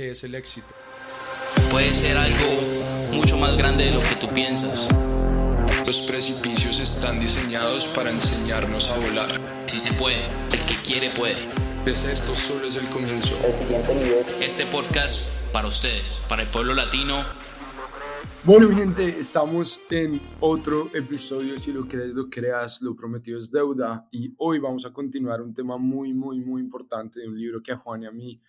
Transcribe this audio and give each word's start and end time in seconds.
qué 0.00 0.12
es 0.12 0.24
el 0.24 0.34
éxito. 0.34 0.68
Puede 1.70 1.90
ser 1.90 2.16
algo 2.16 3.12
mucho 3.12 3.36
más 3.36 3.54
grande 3.58 3.84
de 3.84 3.90
lo 3.90 4.00
que 4.00 4.14
tú 4.18 4.28
piensas. 4.28 4.88
Los 5.86 6.00
precipicios 6.00 6.80
están 6.80 7.20
diseñados 7.20 7.86
para 7.88 8.08
enseñarnos 8.08 8.88
a 8.88 8.96
volar. 8.96 9.28
Si 9.66 9.78
se 9.78 9.92
puede, 9.92 10.24
el 10.52 10.64
que 10.64 10.74
quiere 10.82 11.10
puede. 11.10 11.36
Pues 11.84 12.04
esto 12.04 12.34
solo 12.34 12.66
es 12.66 12.76
el 12.76 12.88
comienzo. 12.88 13.36
Este 14.40 14.64
podcast 14.64 15.28
para 15.52 15.68
ustedes, 15.68 16.24
para 16.30 16.44
el 16.44 16.48
pueblo 16.48 16.72
latino. 16.72 17.22
Bueno, 18.44 18.70
mi 18.70 18.76
gente, 18.76 19.20
estamos 19.20 19.82
en 19.90 20.18
otro 20.40 20.90
episodio. 20.94 21.60
Si 21.60 21.74
lo 21.74 21.86
crees, 21.86 22.14
lo 22.14 22.30
creas, 22.30 22.80
lo 22.80 22.96
prometido 22.96 23.38
es 23.38 23.50
deuda. 23.50 24.08
Y 24.10 24.32
hoy 24.38 24.60
vamos 24.60 24.86
a 24.86 24.94
continuar 24.94 25.42
un 25.42 25.52
tema 25.52 25.76
muy, 25.76 26.14
muy, 26.14 26.40
muy 26.40 26.62
importante 26.62 27.20
de 27.20 27.28
un 27.28 27.38
libro 27.38 27.62
que 27.62 27.72
a 27.72 27.76
Juan 27.76 28.04
y 28.04 28.06
a 28.06 28.10
mí 28.10 28.40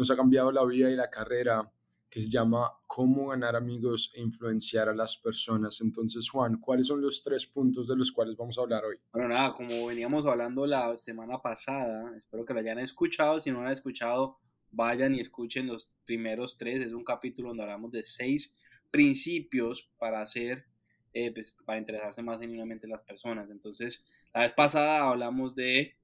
nos 0.00 0.10
ha 0.10 0.16
cambiado 0.16 0.50
la 0.50 0.64
vida 0.64 0.90
y 0.90 0.96
la 0.96 1.10
carrera, 1.10 1.70
que 2.08 2.22
se 2.22 2.30
llama 2.30 2.72
Cómo 2.86 3.28
ganar 3.28 3.54
amigos 3.54 4.10
e 4.16 4.22
influenciar 4.22 4.88
a 4.88 4.94
las 4.94 5.18
personas. 5.18 5.78
Entonces, 5.82 6.26
Juan, 6.30 6.58
¿cuáles 6.58 6.86
son 6.86 7.02
los 7.02 7.22
tres 7.22 7.44
puntos 7.44 7.86
de 7.86 7.96
los 7.96 8.10
cuales 8.10 8.34
vamos 8.34 8.56
a 8.56 8.62
hablar 8.62 8.82
hoy? 8.82 8.96
Bueno, 9.12 9.28
nada, 9.28 9.52
como 9.52 9.86
veníamos 9.88 10.24
hablando 10.24 10.64
la 10.64 10.96
semana 10.96 11.36
pasada, 11.36 12.16
espero 12.16 12.46
que 12.46 12.54
lo 12.54 12.60
hayan 12.60 12.78
escuchado. 12.78 13.42
Si 13.42 13.50
no 13.50 13.60
lo 13.60 13.66
han 13.66 13.74
escuchado, 13.74 14.38
vayan 14.70 15.14
y 15.14 15.20
escuchen 15.20 15.66
los 15.66 15.94
primeros 16.06 16.56
tres. 16.56 16.80
Es 16.80 16.94
un 16.94 17.04
capítulo 17.04 17.48
donde 17.48 17.64
hablamos 17.64 17.92
de 17.92 18.02
seis 18.02 18.56
principios 18.90 19.92
para 19.98 20.22
hacer, 20.22 20.64
eh, 21.12 21.30
pues, 21.30 21.54
para 21.66 21.78
interesarse 21.78 22.22
más 22.22 22.40
genuinamente 22.40 22.86
en 22.86 22.92
las 22.92 23.02
personas. 23.02 23.50
Entonces, 23.50 24.08
la 24.32 24.44
vez 24.44 24.52
pasada 24.54 25.10
hablamos 25.10 25.54
de 25.54 25.94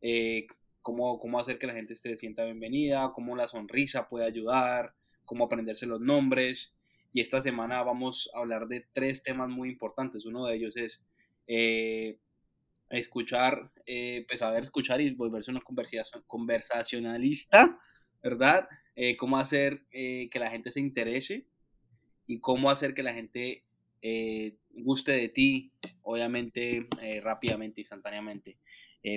eh, 0.00 0.48
cómo, 0.82 1.18
cómo 1.18 1.38
hacer 1.38 1.58
que 1.58 1.66
la 1.66 1.74
gente 1.74 1.94
se 1.94 2.16
sienta 2.16 2.44
bienvenida, 2.44 3.12
cómo 3.14 3.36
la 3.36 3.48
sonrisa 3.48 4.08
puede 4.08 4.26
ayudar, 4.26 4.94
cómo 5.24 5.44
aprenderse 5.44 5.86
los 5.86 6.00
nombres. 6.00 6.76
Y 7.12 7.20
esta 7.20 7.40
semana 7.40 7.82
vamos 7.82 8.30
a 8.34 8.38
hablar 8.38 8.68
de 8.68 8.86
tres 8.92 9.22
temas 9.22 9.48
muy 9.48 9.70
importantes. 9.70 10.24
Uno 10.26 10.46
de 10.46 10.56
ellos 10.56 10.76
es 10.76 11.06
eh, 11.46 12.18
escuchar, 12.90 13.70
eh, 13.86 14.24
pues 14.28 14.40
saber 14.40 14.62
escuchar 14.62 15.00
y 15.00 15.10
volverse 15.10 15.50
una 15.50 15.62
conversacionalista, 16.26 17.78
¿verdad? 18.22 18.68
Eh, 18.96 19.16
cómo 19.16 19.38
hacer 19.38 19.86
que 19.90 20.38
la 20.38 20.50
gente 20.50 20.70
se 20.70 20.80
interese 20.80 21.46
y 22.26 22.40
cómo 22.40 22.70
hacer 22.70 22.94
que 22.94 23.02
la 23.02 23.14
gente 23.14 23.64
guste 24.72 25.12
de 25.12 25.28
ti, 25.28 25.72
obviamente, 26.02 26.86
rápidamente, 27.22 27.80
instantáneamente. 27.80 28.58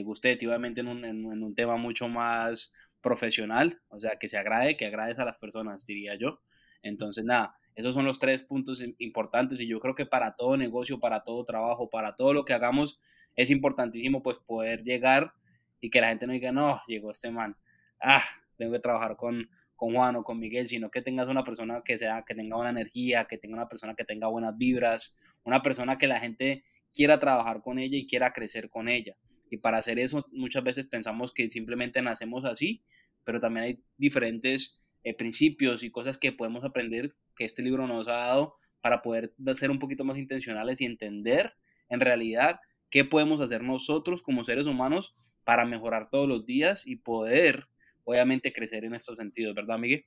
Guste 0.04 0.30
de 0.30 0.36
ti, 0.38 0.46
obviamente, 0.46 0.82
en 0.82 0.88
un, 0.88 1.06
en 1.06 1.26
un 1.26 1.56
tema 1.56 1.78
mucho 1.78 2.08
más 2.08 2.76
profesional, 3.02 3.82
o 3.90 4.00
sea, 4.00 4.18
que 4.18 4.28
se 4.28 4.38
agrade, 4.38 4.78
que 4.78 4.86
agrades 4.86 5.20
a 5.20 5.26
las 5.26 5.38
personas, 5.38 5.86
diría 5.86 6.16
yo. 6.16 6.40
Entonces, 6.84 7.26
nada, 7.26 7.58
esos 7.76 7.94
son 7.94 8.06
los 8.06 8.20
tres 8.20 8.44
puntos 8.44 8.84
importantes 9.00 9.60
y 9.60 9.68
yo 9.68 9.80
creo 9.80 9.96
que 9.96 10.06
para 10.06 10.36
todo 10.36 10.58
negocio, 10.58 11.00
para 11.00 11.23
todo 11.23 11.44
trabajo, 11.46 11.90
para 11.90 12.16
todo 12.16 12.34
lo 12.34 12.46
que 12.46 12.54
hagamos, 12.54 13.00
es 13.36 13.50
importantísimo 13.50 14.22
pues 14.22 14.38
poder 14.40 14.84
llegar 14.84 15.34
y 15.80 15.90
que 15.90 16.02
la 16.02 16.10
gente 16.10 16.28
no 16.28 16.34
diga, 16.34 16.52
no, 16.52 16.82
llegó 16.88 17.12
este 17.12 17.32
man, 17.32 17.56
ah, 18.02 18.23
tengo 18.58 18.73
que 18.73 18.80
trabajar 18.80 19.16
con, 19.16 19.50
con 19.76 19.94
Juan 19.94 20.16
o 20.18 20.23
con 20.23 20.40
Miguel, 20.40 20.68
sino 20.68 20.92
que 20.92 21.02
tengas 21.02 21.28
una 21.28 21.44
persona 21.44 21.82
que 21.84 21.98
sea, 21.98 22.23
que 22.28 22.36
tenga 22.36 22.56
buena 22.56 22.72
energía, 22.72 23.26
que 23.26 23.38
tenga 23.38 23.56
una 23.56 23.68
persona 23.68 23.95
que 23.95 24.06
tenga 24.06 24.28
buenas 24.28 24.58
vibras, 24.58 25.18
una 25.44 25.64
persona 25.64 25.98
que 25.98 26.08
la 26.08 26.20
gente 26.20 26.64
quiera 26.94 27.20
trabajar 27.20 27.62
con 27.62 27.80
ella 27.80 27.98
y 27.98 28.06
quiera 28.06 28.34
crecer 28.34 28.70
con 28.70 28.90
ella. 28.90 29.16
Y 29.52 29.58
para 29.58 29.78
hacer 29.78 30.00
eso 30.00 30.26
muchas 30.32 30.64
veces 30.64 30.88
pensamos 30.88 31.34
que 31.34 31.50
simplemente 31.50 32.02
nacemos 32.02 32.46
así, 32.46 32.82
pero 33.26 33.40
también 33.40 33.66
hay 33.66 33.84
diferentes 33.98 34.82
eh, 35.04 35.14
principios 35.14 35.84
y 35.84 35.92
cosas 35.92 36.18
que 36.18 36.32
podemos 36.32 36.64
aprender 36.64 37.14
que 37.36 37.44
este 37.44 37.62
libro 37.62 37.86
nos 37.86 38.08
ha 38.08 38.14
dado 38.14 38.56
para 38.80 39.02
poder 39.02 39.34
ser 39.56 39.70
un 39.70 39.78
poquito 39.78 40.06
más 40.06 40.18
intencionales 40.18 40.80
y 40.80 40.86
entender 40.86 41.54
en 41.90 42.00
realidad 42.00 42.62
qué 42.90 43.04
podemos 43.04 43.42
hacer 43.42 43.61
nosotros 43.61 44.23
como 44.23 44.45
seres 44.45 44.67
humanos 44.67 45.16
para 45.44 45.66
mejorar 45.66 46.10
todos 46.10 46.30
los 46.30 46.45
días 46.45 46.88
y 46.88 46.95
poder, 46.95 47.67
obviamente, 48.06 48.54
crecer 48.54 48.86
en 48.86 48.95
estos 48.95 49.17
sentidos, 49.17 49.54
¿verdad, 49.54 49.78
Miguel? 49.78 50.06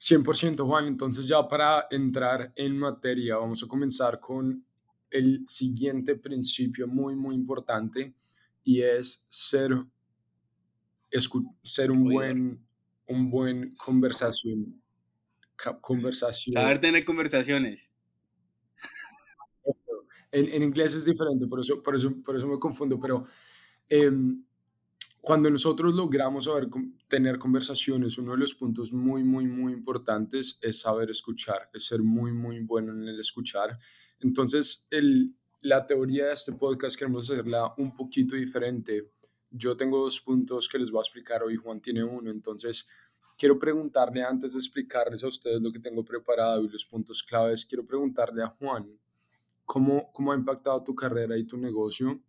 100% 0.00 0.66
Juan, 0.66 0.86
entonces 0.86 1.28
ya 1.28 1.46
para 1.48 1.86
entrar 1.90 2.52
en 2.56 2.78
materia 2.78 3.36
vamos 3.36 3.62
a 3.62 3.68
comenzar 3.68 4.20
con 4.20 4.64
el 5.10 5.46
siguiente 5.46 6.16
principio 6.16 6.86
muy, 6.86 7.14
muy 7.16 7.34
importante 7.34 8.14
y 8.64 8.82
es 8.82 9.26
ser, 9.28 9.72
ser 11.62 11.90
un 11.90 12.04
buen, 12.04 12.66
un 13.06 13.30
buen 13.30 13.74
conversación. 13.76 14.80
conversación. 15.80 16.52
Saber 16.52 16.80
tener 16.80 17.04
conversaciones. 17.04 17.90
En, 20.30 20.46
en, 20.52 20.62
inglés 20.62 20.94
es 20.94 21.06
diferente, 21.06 21.46
por 21.46 21.60
eso, 21.60 21.82
por 21.82 21.94
eso, 21.94 22.14
por 22.22 22.36
eso 22.36 22.46
me 22.46 22.58
confundo, 22.58 23.00
pero 23.00 23.24
em, 23.88 24.44
cuando 25.22 25.50
nosotros 25.50 25.94
logramos 25.94 26.44
saber 26.44 26.68
tener 27.06 27.38
conversaciones, 27.38 28.18
uno 28.18 28.32
de 28.32 28.38
los 28.38 28.54
puntos 28.54 28.92
muy, 28.92 29.24
muy, 29.24 29.46
muy 29.46 29.72
importantes 29.72 30.58
es 30.62 30.80
saber 30.80 31.10
escuchar, 31.10 31.70
es 31.72 31.86
ser 31.86 32.02
muy, 32.02 32.32
muy 32.32 32.60
bueno 32.60 32.92
en 32.92 33.08
el 33.08 33.18
escuchar 33.18 33.78
entonces, 34.20 34.88
la 35.60 35.86
teoría 35.86 36.26
de 36.26 36.32
este 36.32 36.52
podcast 36.52 36.98
queremos 36.98 37.30
hacerla 37.30 37.74
un 37.78 37.94
poquito 37.94 38.34
diferente. 38.34 39.12
Yo 39.50 39.76
tengo 39.76 40.02
dos 40.02 40.20
puntos 40.20 40.68
que 40.68 40.78
les 40.78 40.90
voy 40.90 41.00
a 41.00 41.02
explicar 41.02 41.42
hoy, 41.42 41.56
Juan 41.56 41.80
tiene 41.80 42.04
uno, 42.04 42.30
entonces 42.30 42.88
quiero 43.38 43.58
preguntarle 43.58 44.22
antes 44.22 44.52
de 44.52 44.58
explicarles 44.58 45.22
a 45.24 45.28
ustedes 45.28 45.60
lo 45.60 45.72
que 45.72 45.78
tengo 45.78 46.04
preparado 46.04 46.64
y 46.64 46.68
los 46.68 46.84
puntos 46.84 47.22
claves, 47.22 47.64
quiero 47.64 47.86
preguntarle 47.86 48.42
a 48.42 48.48
Juan, 48.48 48.98
¿cómo, 49.64 50.10
cómo 50.12 50.32
ha 50.32 50.36
impactado 50.36 50.82
tu 50.82 50.94
carrera 50.94 51.36
y 51.38 51.44
tu 51.44 51.56
negocio 51.56 52.20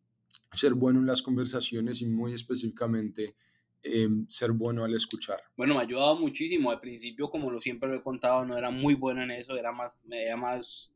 ser 0.53 0.73
bueno 0.73 0.99
en 0.99 1.05
las 1.05 1.21
conversaciones 1.21 2.01
y 2.01 2.05
muy 2.05 2.33
específicamente 2.33 3.35
em, 3.83 4.27
ser 4.27 4.51
bueno 4.51 4.83
al 4.83 4.93
escuchar? 4.93 5.41
Bueno, 5.57 5.73
me 5.73 5.81
ha 5.81 5.83
ayudado 5.83 6.17
muchísimo. 6.17 6.71
Al 6.71 6.79
principio, 6.79 7.29
como 7.29 7.51
lo 7.51 7.59
siempre 7.59 7.89
lo 7.89 7.95
he 7.95 8.03
contado, 8.03 8.45
no 8.45 8.57
era 8.57 8.69
muy 8.69 8.93
bueno 8.93 9.23
en 9.23 9.31
eso, 9.31 9.55
era 9.55 9.71
más, 9.71 9.93
era 10.09 10.37
más 10.37 10.95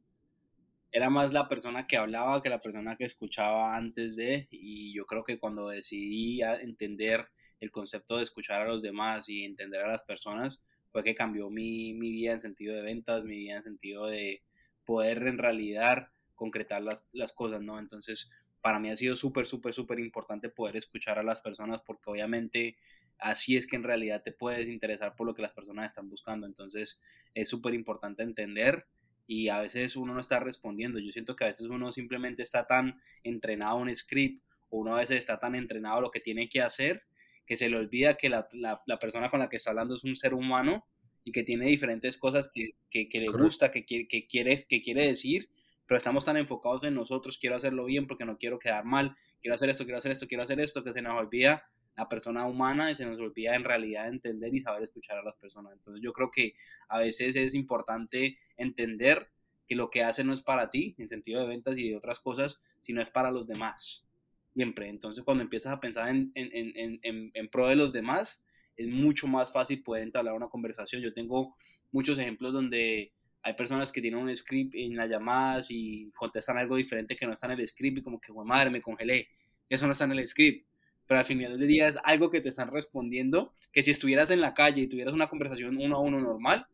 era 0.93 1.09
más 1.09 1.33
la 1.33 1.49
persona 1.49 1.87
que 1.87 1.97
hablaba 1.97 2.41
que 2.41 2.49
la 2.49 2.59
persona 2.59 2.95
que 2.95 3.05
escuchaba 3.05 3.75
antes 3.75 4.15
de, 4.15 4.47
y 4.51 4.93
yo 4.93 5.05
creo 5.07 5.23
que 5.23 5.39
cuando 5.39 5.67
decidí 5.67 6.43
entender 6.43 7.27
el 7.59 7.71
concepto 7.71 8.17
de 8.17 8.23
escuchar 8.23 8.61
a 8.61 8.67
los 8.67 8.83
demás 8.83 9.27
y 9.27 9.43
entender 9.43 9.81
a 9.81 9.91
las 9.91 10.03
personas, 10.03 10.63
fue 10.91 11.03
que 11.03 11.15
cambió 11.15 11.49
mi, 11.49 11.95
mi 11.95 12.11
vida 12.11 12.33
en 12.33 12.41
sentido 12.41 12.75
de 12.75 12.83
ventas, 12.83 13.23
mi 13.23 13.39
vida 13.39 13.57
en 13.57 13.63
sentido 13.63 14.05
de 14.05 14.43
poder 14.85 15.25
en 15.25 15.39
realidad 15.39 16.09
concretar 16.35 16.83
las, 16.83 17.03
las 17.11 17.33
cosas, 17.33 17.63
¿no? 17.63 17.79
Entonces, 17.79 18.31
para 18.61 18.77
mí 18.77 18.91
ha 18.91 18.95
sido 18.95 19.15
súper, 19.15 19.47
súper, 19.47 19.73
súper 19.73 19.99
importante 19.99 20.49
poder 20.49 20.77
escuchar 20.77 21.17
a 21.17 21.23
las 21.23 21.41
personas 21.41 21.81
porque 21.81 22.11
obviamente 22.11 22.77
así 23.17 23.57
es 23.57 23.65
que 23.65 23.77
en 23.77 23.83
realidad 23.83 24.21
te 24.21 24.31
puedes 24.31 24.69
interesar 24.69 25.15
por 25.15 25.25
lo 25.25 25.33
que 25.33 25.41
las 25.41 25.53
personas 25.53 25.87
están 25.87 26.07
buscando. 26.07 26.45
Entonces, 26.45 27.01
es 27.33 27.49
súper 27.49 27.73
importante 27.73 28.21
entender 28.21 28.85
y 29.27 29.49
a 29.49 29.59
veces 29.59 29.95
uno 29.95 30.13
no 30.13 30.19
está 30.19 30.39
respondiendo. 30.39 30.99
Yo 30.99 31.11
siento 31.11 31.35
que 31.35 31.45
a 31.45 31.47
veces 31.47 31.67
uno 31.67 31.91
simplemente 31.91 32.43
está 32.43 32.65
tan 32.65 33.01
entrenado 33.23 33.77
en 33.77 33.89
un 33.89 33.95
script 33.95 34.43
o 34.69 34.79
uno 34.79 34.95
a 34.95 34.99
veces 34.99 35.17
está 35.17 35.39
tan 35.39 35.55
entrenado 35.55 36.01
lo 36.01 36.11
que 36.11 36.19
tiene 36.19 36.49
que 36.49 36.61
hacer 36.61 37.03
que 37.45 37.57
se 37.57 37.69
le 37.69 37.77
olvida 37.77 38.15
que 38.15 38.29
la, 38.29 38.47
la, 38.53 38.99
persona 38.99 39.29
con 39.29 39.39
la 39.39 39.49
que 39.49 39.57
está 39.57 39.71
hablando 39.71 39.95
es 39.95 40.03
un 40.03 40.15
ser 40.15 40.33
humano 40.33 40.85
y 41.23 41.31
que 41.31 41.43
tiene 41.43 41.67
diferentes 41.67 42.17
cosas 42.17 42.49
que, 42.53 42.75
que, 42.89 43.09
que 43.09 43.19
le 43.19 43.27
gusta, 43.27 43.71
que, 43.71 43.85
quiere, 43.85 44.07
que, 44.07 44.27
quiere, 44.27 44.57
que 44.67 44.81
quiere 44.81 45.07
decir, 45.07 45.49
pero 45.87 45.97
estamos 45.97 46.25
tan 46.25 46.37
enfocados 46.37 46.83
en 46.83 46.95
nosotros, 46.95 47.37
quiero 47.37 47.55
hacerlo 47.55 47.85
bien 47.85 48.07
porque 48.07 48.25
no 48.25 48.37
quiero 48.37 48.59
quedar 48.59 48.85
mal, 48.85 49.15
quiero 49.41 49.55
hacer 49.55 49.69
esto, 49.69 49.83
quiero 49.83 49.97
hacer 49.97 50.11
esto, 50.11 50.27
quiero 50.27 50.43
hacer 50.43 50.59
esto, 50.59 50.83
que 50.83 50.93
se 50.93 51.01
nos 51.01 51.19
olvida 51.19 51.63
la 51.95 52.09
persona 52.09 52.45
humana 52.47 52.91
y 52.91 52.95
se 52.95 53.05
nos 53.05 53.19
olvida 53.19 53.55
en 53.55 53.63
realidad 53.63 54.07
entender 54.07 54.53
y 54.53 54.61
saber 54.61 54.83
escuchar 54.83 55.17
a 55.17 55.23
las 55.23 55.35
personas. 55.35 55.73
Entonces 55.73 56.01
yo 56.03 56.13
creo 56.13 56.31
que 56.31 56.55
a 56.89 56.99
veces 56.99 57.35
es 57.35 57.53
importante 57.53 58.37
entender 58.57 59.29
que 59.67 59.75
lo 59.75 59.89
que 59.89 60.03
hace 60.03 60.23
no 60.23 60.33
es 60.33 60.41
para 60.41 60.69
ti, 60.69 60.95
en 60.97 61.07
sentido 61.07 61.41
de 61.41 61.47
ventas 61.47 61.77
y 61.77 61.89
de 61.89 61.97
otras 61.97 62.19
cosas, 62.19 62.59
sino 62.81 63.01
es 63.01 63.09
para 63.09 63.31
los 63.31 63.47
demás. 63.47 64.07
Siempre. 64.53 64.89
Entonces 64.89 65.23
cuando 65.23 65.43
empiezas 65.43 65.73
a 65.73 65.79
pensar 65.79 66.09
en, 66.09 66.31
en, 66.35 66.99
en, 67.01 67.31
en 67.33 67.47
pro 67.49 67.67
de 67.67 67.75
los 67.75 67.93
demás, 67.93 68.45
es 68.75 68.87
mucho 68.87 69.27
más 69.27 69.51
fácil 69.51 69.83
poder 69.83 70.03
entablar 70.03 70.33
una 70.33 70.49
conversación. 70.49 71.01
Yo 71.01 71.13
tengo 71.13 71.55
muchos 71.91 72.17
ejemplos 72.17 72.53
donde 72.53 73.13
hay 73.43 73.53
personas 73.53 73.91
que 73.91 74.01
tienen 74.01 74.19
un 74.19 74.35
script 74.35 74.73
en 74.75 74.95
las 74.95 75.09
llamadas 75.09 75.69
y 75.69 76.09
contestan 76.15 76.57
algo 76.57 76.75
diferente 76.75 77.15
que 77.15 77.25
no 77.25 77.33
está 77.33 77.47
en 77.47 77.59
el 77.59 77.67
script 77.67 77.99
y 77.99 78.01
como 78.01 78.19
que, 78.19 78.31
madre, 78.31 78.69
me 78.69 78.81
congelé. 78.81 79.27
Eso 79.69 79.85
no 79.85 79.91
está 79.91 80.05
en 80.05 80.13
el 80.13 80.27
script 80.27 80.65
pero 81.07 81.19
al 81.19 81.25
final 81.25 81.57
del 81.57 81.67
día 81.67 81.87
es 81.87 81.97
algo 82.03 82.29
que 82.29 82.41
te 82.41 82.49
están 82.49 82.71
respondiendo, 82.71 83.53
que 83.71 83.83
si 83.83 83.91
estuvieras 83.91 84.31
en 84.31 84.41
la 84.41 84.53
calle 84.53 84.81
y 84.81 84.87
tuvieras 84.87 85.13
una 85.13 85.27
conversación 85.27 85.77
uno 85.77 85.97
a 85.97 85.99
uno 85.99 86.19
normal, 86.19 86.67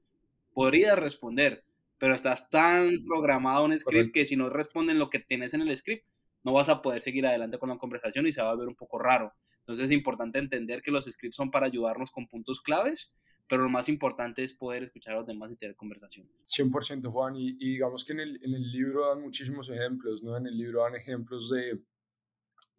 podrías 0.54 0.98
responder, 0.98 1.64
pero 1.98 2.16
estás 2.16 2.50
tan 2.50 3.04
programado 3.06 3.66
en 3.66 3.80
script 3.80 4.14
que 4.14 4.26
si 4.26 4.36
no 4.36 4.50
responden 4.50 5.00
lo 5.00 5.10
que 5.10 5.20
tienes 5.20 5.54
en 5.54 5.62
el 5.62 5.76
script, 5.76 6.06
no 6.44 6.54
vas 6.54 6.70
a 6.70 6.82
poder 6.82 7.02
seguir 7.02 7.26
adelante 7.26 7.58
con 7.58 7.70
la 7.70 7.78
conversación 7.78 8.28
y 8.28 8.32
se 8.32 8.42
va 8.42 8.52
a 8.52 8.56
ver 8.56 8.68
un 8.68 8.76
poco 8.76 8.98
raro. 9.00 9.34
Entonces 9.60 9.86
es 9.86 9.92
importante 9.92 10.40
entender 10.40 10.82
que 10.82 10.92
los 10.92 11.06
scripts 11.06 11.36
son 11.36 11.52
para 11.52 11.68
ayudarnos 11.68 12.12
con 12.12 12.28
puntos 12.28 12.62
claves, 12.62 13.14
pero 13.48 13.64
lo 13.64 13.70
más 13.70 13.90
importante 13.90 14.44
es 14.44 14.54
poder 14.54 14.84
escuchar 14.84 15.16
a 15.16 15.18
los 15.18 15.28
demás 15.28 15.52
y 15.52 15.56
tener 15.56 15.76
conversación. 15.76 16.28
100% 16.48 17.12
Juan, 17.12 17.36
y, 17.36 17.54
digamos 17.54 18.06
que 18.06 18.14
en 18.14 18.20
el, 18.20 18.40
en 18.44 18.54
el 18.54 18.72
libro 18.72 19.10
dan 19.10 19.22
muchísimos 19.22 19.70
ejemplos, 19.70 20.24
¿no? 20.24 20.38
En 20.38 20.48
el 20.48 20.58
libro 20.58 20.84
dan 20.84 20.96
ejemplos 20.96 21.50
de 21.50 21.80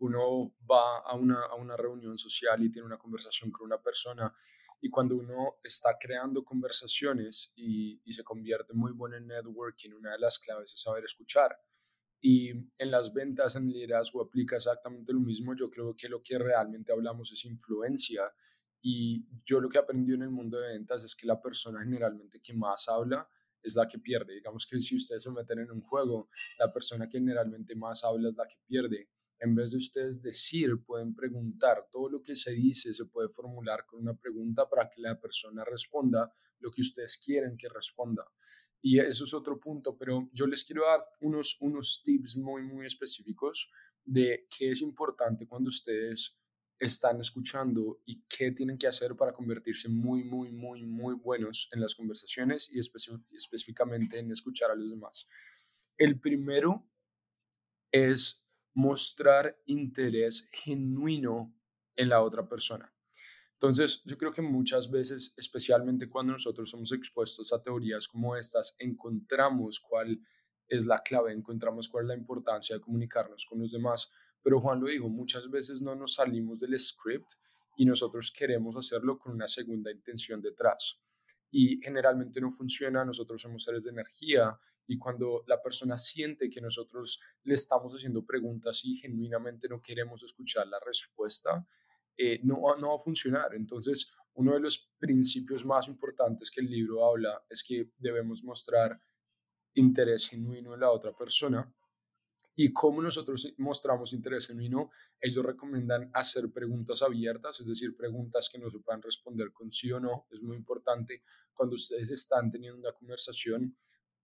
uno 0.01 0.55
va 0.71 0.99
a 0.99 1.15
una, 1.15 1.43
a 1.45 1.55
una 1.55 1.77
reunión 1.77 2.19
social 2.19 2.63
y 2.63 2.71
tiene 2.71 2.87
una 2.87 2.99
conversación 2.99 3.51
con 3.51 3.67
una 3.67 3.81
persona 3.81 4.35
y 4.83 4.89
cuando 4.89 5.17
uno 5.17 5.57
está 5.63 5.97
creando 6.01 6.43
conversaciones 6.43 7.53
y, 7.55 8.01
y, 8.05 8.13
se 8.13 8.25
convierte 8.25 8.73
muy 8.73 8.93
bueno 8.93 9.17
en 9.17 9.27
networking, 9.27 9.93
una 9.93 10.13
de 10.13 10.19
las 10.19 10.39
claves 10.39 10.73
es 10.73 10.81
saber 10.81 11.05
escuchar. 11.05 11.55
Y 12.23 12.51
en 12.51 12.91
las 12.91 13.13
ventas, 13.13 13.57
en 13.57 13.71
liderazgo, 13.71 14.23
aplica 14.23 14.57
exactamente 14.57 15.13
lo 15.13 15.21
mismo. 15.21 15.55
Yo 15.55 15.71
creo 15.71 15.95
que 15.95 16.09
lo 16.09 16.23
que 16.23 16.39
realmente 16.39 16.93
hablamos 16.93 17.31
es 17.33 17.45
influencia. 17.45 18.33
Y 18.81 19.27
yo 19.45 19.61
lo 19.61 19.69
que 19.69 19.77
he 19.77 19.81
aprendido 19.83 20.17
en 20.17 20.23
el 20.23 20.31
mundo 20.31 20.59
de 20.59 20.69
ventas 20.69 21.05
es 21.05 21.15
que 21.15 21.27
la 21.27 21.41
persona 21.41 21.83
generalmente 21.83 22.41
que 22.41 22.55
más 22.55 22.89
habla 22.89 23.29
es 23.63 23.75
la 23.75 23.87
que 23.87 23.99
pierde. 23.99 24.35
Digamos 24.35 24.67
que 24.67 24.81
si 24.81 24.97
ustedes 24.97 25.23
se 25.23 25.31
meten 25.31 25.59
en 25.59 25.71
un 25.71 25.83
juego, 25.83 26.31
la 26.59 26.73
persona 26.73 27.07
que 27.07 27.19
generalmente 27.19 27.75
más 27.75 28.03
habla 28.05 28.31
es 28.31 28.35
la 28.35 28.49
que 28.49 28.57
pierde 28.67 29.11
en 29.41 29.55
vez 29.55 29.71
de 29.71 29.79
ustedes 29.79 30.23
decir, 30.23 30.83
pueden 30.85 31.15
preguntar. 31.15 31.89
Todo 31.91 32.11
lo 32.11 32.23
que 32.23 32.37
se 32.37 32.53
dice 32.53 32.93
se 32.93 33.07
puede 33.07 33.31
formular 33.31 33.87
con 33.87 34.01
una 34.01 34.15
pregunta 34.15 34.69
para 34.69 34.89
que 34.89 35.01
la 35.01 35.19
persona 35.19 35.65
responda 35.65 36.33
lo 36.59 36.71
que 36.71 36.83
ustedes 36.83 37.19
quieren 37.19 37.57
que 37.57 37.69
responda. 37.69 38.25
Y 38.83 38.99
eso 38.99 39.25
es 39.25 39.35
otro 39.35 39.59
punto, 39.59 39.97
pero 39.97 40.29
yo 40.33 40.47
les 40.47 40.65
quiero 40.65 40.87
dar 40.87 41.05
unos, 41.21 41.57
unos 41.61 42.03
tips 42.05 42.37
muy, 42.37 42.63
muy 42.63 42.87
específicos 42.87 43.71
de 44.05 44.47
qué 44.57 44.73
es 44.73 44.83
importante 44.83 45.47
cuando 45.47 45.69
ustedes 45.69 46.39
están 46.79 47.21
escuchando 47.21 48.01
y 48.07 48.25
qué 48.27 48.53
tienen 48.53 48.79
que 48.79 48.87
hacer 48.87 49.15
para 49.15 49.33
convertirse 49.33 49.89
muy, 49.89 50.25
muy, 50.25 50.51
muy, 50.51 50.87
muy 50.87 51.15
buenos 51.15 51.69
en 51.73 51.81
las 51.81 51.95
conversaciones 51.95 52.71
y 52.73 52.79
específicamente 52.79 54.19
en 54.19 54.33
escuchar 54.33 54.71
a 54.71 54.75
los 54.75 54.91
demás. 54.91 55.29
El 55.99 56.19
primero 56.19 56.89
es 57.93 58.47
mostrar 58.75 59.59
interés 59.67 60.49
genuino 60.53 61.55
en 61.97 62.09
la 62.09 62.23
otra 62.23 62.49
persona. 62.49 62.93
Entonces, 63.55 64.03
yo 64.07 64.17
creo 64.17 64.33
que 64.33 64.41
muchas 64.41 64.91
veces, 64.91 65.35
especialmente 65.37 66.09
cuando 66.09 66.33
nosotros 66.33 66.71
somos 66.71 66.93
expuestos 66.93 67.53
a 67.53 67.63
teorías 67.63 68.09
como 68.09 68.35
estas, 68.35 68.75
encontramos 68.79 69.81
cuál 69.81 70.19
es 70.67 70.87
la 70.87 71.03
clave, 71.03 71.33
encontramos 71.33 71.89
cuál 71.89 72.05
es 72.05 72.09
la 72.09 72.17
importancia 72.17 72.77
de 72.77 72.81
comunicarnos 72.81 73.45
con 73.45 73.59
los 73.59 73.71
demás. 73.71 74.11
Pero 74.43 74.61
Juan 74.61 74.81
lo 74.81 74.87
dijo, 74.87 75.11
muchas 75.11 75.51
veces 75.51 75.83
no 75.83 75.95
nos 75.95 76.15
salimos 76.15 76.59
del 76.59 76.79
script 76.79 77.33
y 77.77 77.85
nosotros 77.85 78.33
queremos 78.33 78.77
hacerlo 78.77 79.19
con 79.19 79.33
una 79.33 79.47
segunda 79.47 79.91
intención 79.91 80.41
detrás. 80.41 80.99
Y 81.51 81.79
generalmente 81.81 82.41
no 82.41 82.51
funciona, 82.51 83.05
nosotros 83.05 83.43
somos 83.43 83.65
seres 83.65 83.85
de 83.85 83.91
energía 83.91 84.59
y 84.91 84.99
cuando 84.99 85.45
la 85.47 85.63
persona 85.63 85.97
siente 85.97 86.51
que 86.51 86.61
nosotros 86.61 87.21
le 87.45 87.55
estamos 87.55 87.93
haciendo 87.95 88.27
preguntas 88.27 88.85
y 88.85 88.97
genuinamente 88.97 89.69
no 89.69 89.81
queremos 89.81 90.25
escuchar 90.25 90.67
la 90.67 90.81
respuesta, 90.85 91.65
eh, 92.17 92.41
no, 92.43 92.57
no 92.77 92.89
va 92.89 92.95
a 92.97 92.99
funcionar. 92.99 93.55
Entonces, 93.55 94.11
uno 94.35 94.55
de 94.55 94.59
los 94.59 94.91
principios 94.99 95.65
más 95.65 95.87
importantes 95.87 96.51
que 96.51 96.61
el 96.61 96.69
libro 96.69 97.07
habla 97.09 97.41
es 97.49 97.63
que 97.63 97.93
debemos 97.99 98.43
mostrar 98.43 99.01
interés 99.75 100.29
genuino 100.29 100.75
en 100.75 100.81
la 100.81 100.91
otra 100.91 101.17
persona. 101.17 101.73
Y 102.57 102.73
como 102.73 103.01
nosotros 103.01 103.55
mostramos 103.59 104.13
interés 104.13 104.49
genuino, 104.49 104.91
ellos 105.21 105.45
recomiendan 105.45 106.11
hacer 106.15 106.51
preguntas 106.51 107.01
abiertas, 107.03 107.61
es 107.61 107.69
decir, 107.69 107.97
preguntas 107.97 108.51
que 108.53 108.59
no 108.59 108.69
se 108.69 108.81
puedan 108.81 109.03
responder 109.03 109.53
con 109.53 109.71
sí 109.71 109.93
o 109.93 110.01
no. 110.01 110.27
Es 110.33 110.43
muy 110.43 110.57
importante 110.57 111.23
cuando 111.55 111.77
ustedes 111.77 112.11
están 112.11 112.51
teniendo 112.51 112.81
una 112.81 112.93
conversación 112.93 113.77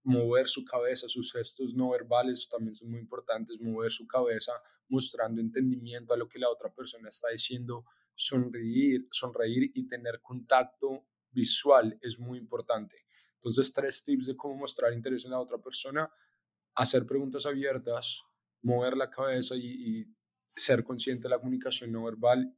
mover 0.07 0.47
su 0.47 0.63
cabeza, 0.63 1.09
sus 1.09 1.33
gestos 1.33 1.73
no 1.75 1.89
verbales 1.89 2.47
también 2.47 2.73
son 2.73 2.89
muy 2.91 2.99
importantes, 3.01 3.59
mover 3.59 3.91
su 3.91 4.07
cabeza 4.07 4.53
mostrando 4.87 5.41
entendimiento 5.41 6.13
a 6.13 6.17
lo 6.17 6.29
que 6.29 6.39
la 6.39 6.49
otra 6.49 6.73
persona 6.73 7.09
está 7.09 7.27
diciendo, 7.29 7.83
sonreír, 8.15 9.05
sonreír 9.11 9.69
y 9.75 9.85
tener 9.85 10.21
contacto 10.21 11.05
visual 11.29 11.99
es 12.01 12.17
muy 12.17 12.39
importante. 12.39 13.03
Entonces, 13.35 13.73
tres 13.73 14.01
tips 14.01 14.27
de 14.27 14.37
cómo 14.37 14.55
mostrar 14.55 14.93
interés 14.93 15.25
en 15.25 15.31
la 15.31 15.41
otra 15.41 15.57
persona, 15.57 16.09
hacer 16.75 17.05
preguntas 17.05 17.45
abiertas, 17.45 18.23
mover 18.61 18.95
la 18.95 19.09
cabeza 19.09 19.57
y, 19.57 19.65
y 19.99 20.15
ser 20.55 20.85
consciente 20.85 21.23
de 21.23 21.29
la 21.31 21.39
comunicación 21.39 21.91
no 21.91 22.05
verbal, 22.05 22.57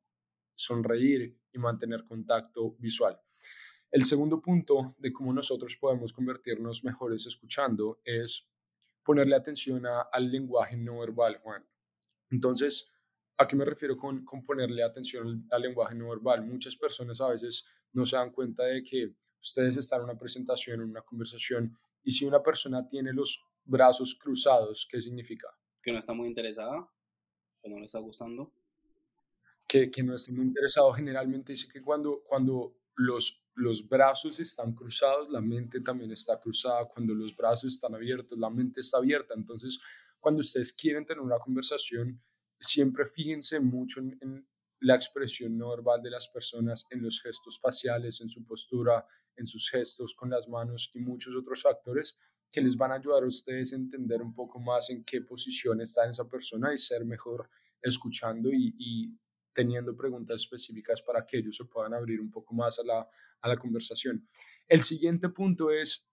sonreír 0.53 1.35
y 1.51 1.57
mantener 1.57 2.03
contacto 2.03 2.75
visual. 2.77 3.19
El 3.91 4.05
segundo 4.05 4.39
punto 4.39 4.95
de 4.99 5.11
cómo 5.11 5.33
nosotros 5.33 5.75
podemos 5.75 6.13
convertirnos 6.13 6.83
mejores 6.83 7.25
escuchando 7.25 7.99
es 8.05 8.47
ponerle 9.03 9.35
atención 9.35 9.83
al 10.11 10.31
lenguaje 10.31 10.77
no 10.77 10.99
verbal, 10.99 11.37
Juan. 11.37 11.65
Entonces, 12.29 12.91
¿a 13.37 13.47
qué 13.47 13.55
me 13.55 13.65
refiero 13.65 13.97
con, 13.97 14.23
con 14.23 14.45
ponerle 14.45 14.83
atención 14.83 15.47
al, 15.49 15.61
lenguaje 15.63 15.95
no 15.95 16.09
verbal? 16.09 16.45
Muchas 16.45 16.75
personas 16.75 17.19
a 17.19 17.29
veces 17.29 17.65
no 17.93 18.05
se 18.05 18.15
dan 18.15 18.31
cuenta 18.31 18.63
de 18.63 18.83
que 18.83 19.15
ustedes 19.41 19.77
están 19.77 20.01
en 20.01 20.05
una 20.05 20.17
presentación, 20.19 20.81
en 20.81 20.89
una 20.89 21.01
conversación, 21.01 21.75
y 22.03 22.11
si 22.11 22.25
una 22.25 22.43
persona 22.43 22.87
tiene 22.87 23.11
los 23.11 23.43
brazos 23.63 24.15
cruzados, 24.21 24.87
¿qué 24.89 25.01
significa? 25.01 25.47
Que 25.81 25.91
no 25.91 25.97
está 25.97 26.13
muy 26.13 26.27
interesada, 26.27 26.87
que 27.61 27.69
no 27.69 27.79
le 27.79 27.85
está 27.85 27.99
gustando. 27.99 28.53
Que, 29.67 29.89
que 29.89 30.03
no 30.03 30.13
está 30.13 30.31
muy 30.31 30.45
interesado. 30.45 30.93
Generalmente 30.93 31.53
dice 31.53 31.67
que 31.71 31.81
cuando, 31.81 32.23
cuando 32.23 32.75
los, 32.95 33.45
los 33.59 33.87
brazos 33.87 34.39
están 34.39 34.73
cruzados, 34.73 35.29
la 35.29 35.41
mente 35.41 35.81
también 35.81 36.11
está 36.11 36.39
cruzada. 36.39 36.85
Cuando 36.85 37.13
los 37.13 37.35
brazos 37.35 37.73
están 37.73 37.93
abiertos, 37.93 38.37
la 38.37 38.49
mente 38.49 38.79
está 38.79 38.97
abierta. 38.97 39.33
Entonces, 39.35 39.79
cuando 40.19 40.39
ustedes 40.39 40.71
quieren 40.71 41.05
tener 41.05 41.21
una 41.21 41.39
conversación, 41.39 42.21
siempre 42.59 43.05
fíjense 43.05 43.59
mucho 43.59 43.99
en, 43.99 44.47
la 44.81 44.95
expresión 44.95 45.57
no 45.57 45.75
de 45.75 46.09
las 46.09 46.29
personas, 46.29 46.87
en 46.89 47.01
los 47.01 47.21
gestos 47.21 47.59
faciales, 47.59 48.21
en 48.21 48.29
su 48.29 48.45
postura, 48.45 49.05
en 49.35 49.45
sus 49.45 49.69
gestos 49.69 50.15
con 50.15 50.29
las 50.29 50.47
manos 50.47 50.91
y 50.93 50.99
muchos 50.99 51.35
otros 51.35 51.63
factores 51.63 52.17
que 52.49 52.61
les 52.61 52.77
van 52.77 52.93
a 52.93 52.95
ayudar 52.95 53.23
a 53.23 53.27
ustedes 53.27 53.73
a 53.73 53.75
entender 53.75 54.21
un 54.21 54.33
poco 54.33 54.57
más 54.57 54.89
en 54.89 55.03
qué 55.03 55.19
posición 55.19 55.81
está 55.81 56.09
esa 56.09 56.29
persona 56.29 56.73
y 56.73 56.77
ser 56.77 57.03
mejor 57.03 57.49
escuchando 57.81 58.49
y 58.53 59.19
teniendo 59.53 59.95
preguntas 59.95 60.41
específicas 60.41 61.01
para 61.01 61.25
que 61.25 61.37
ellos 61.37 61.55
se 61.55 61.65
puedan 61.65 61.93
abrir 61.93 62.21
un 62.21 62.31
poco 62.31 62.53
más 62.53 62.79
a 62.79 62.83
la, 62.83 63.09
a 63.41 63.47
la 63.47 63.57
conversación. 63.57 64.27
El 64.67 64.83
siguiente 64.83 65.29
punto 65.29 65.71
es 65.71 66.09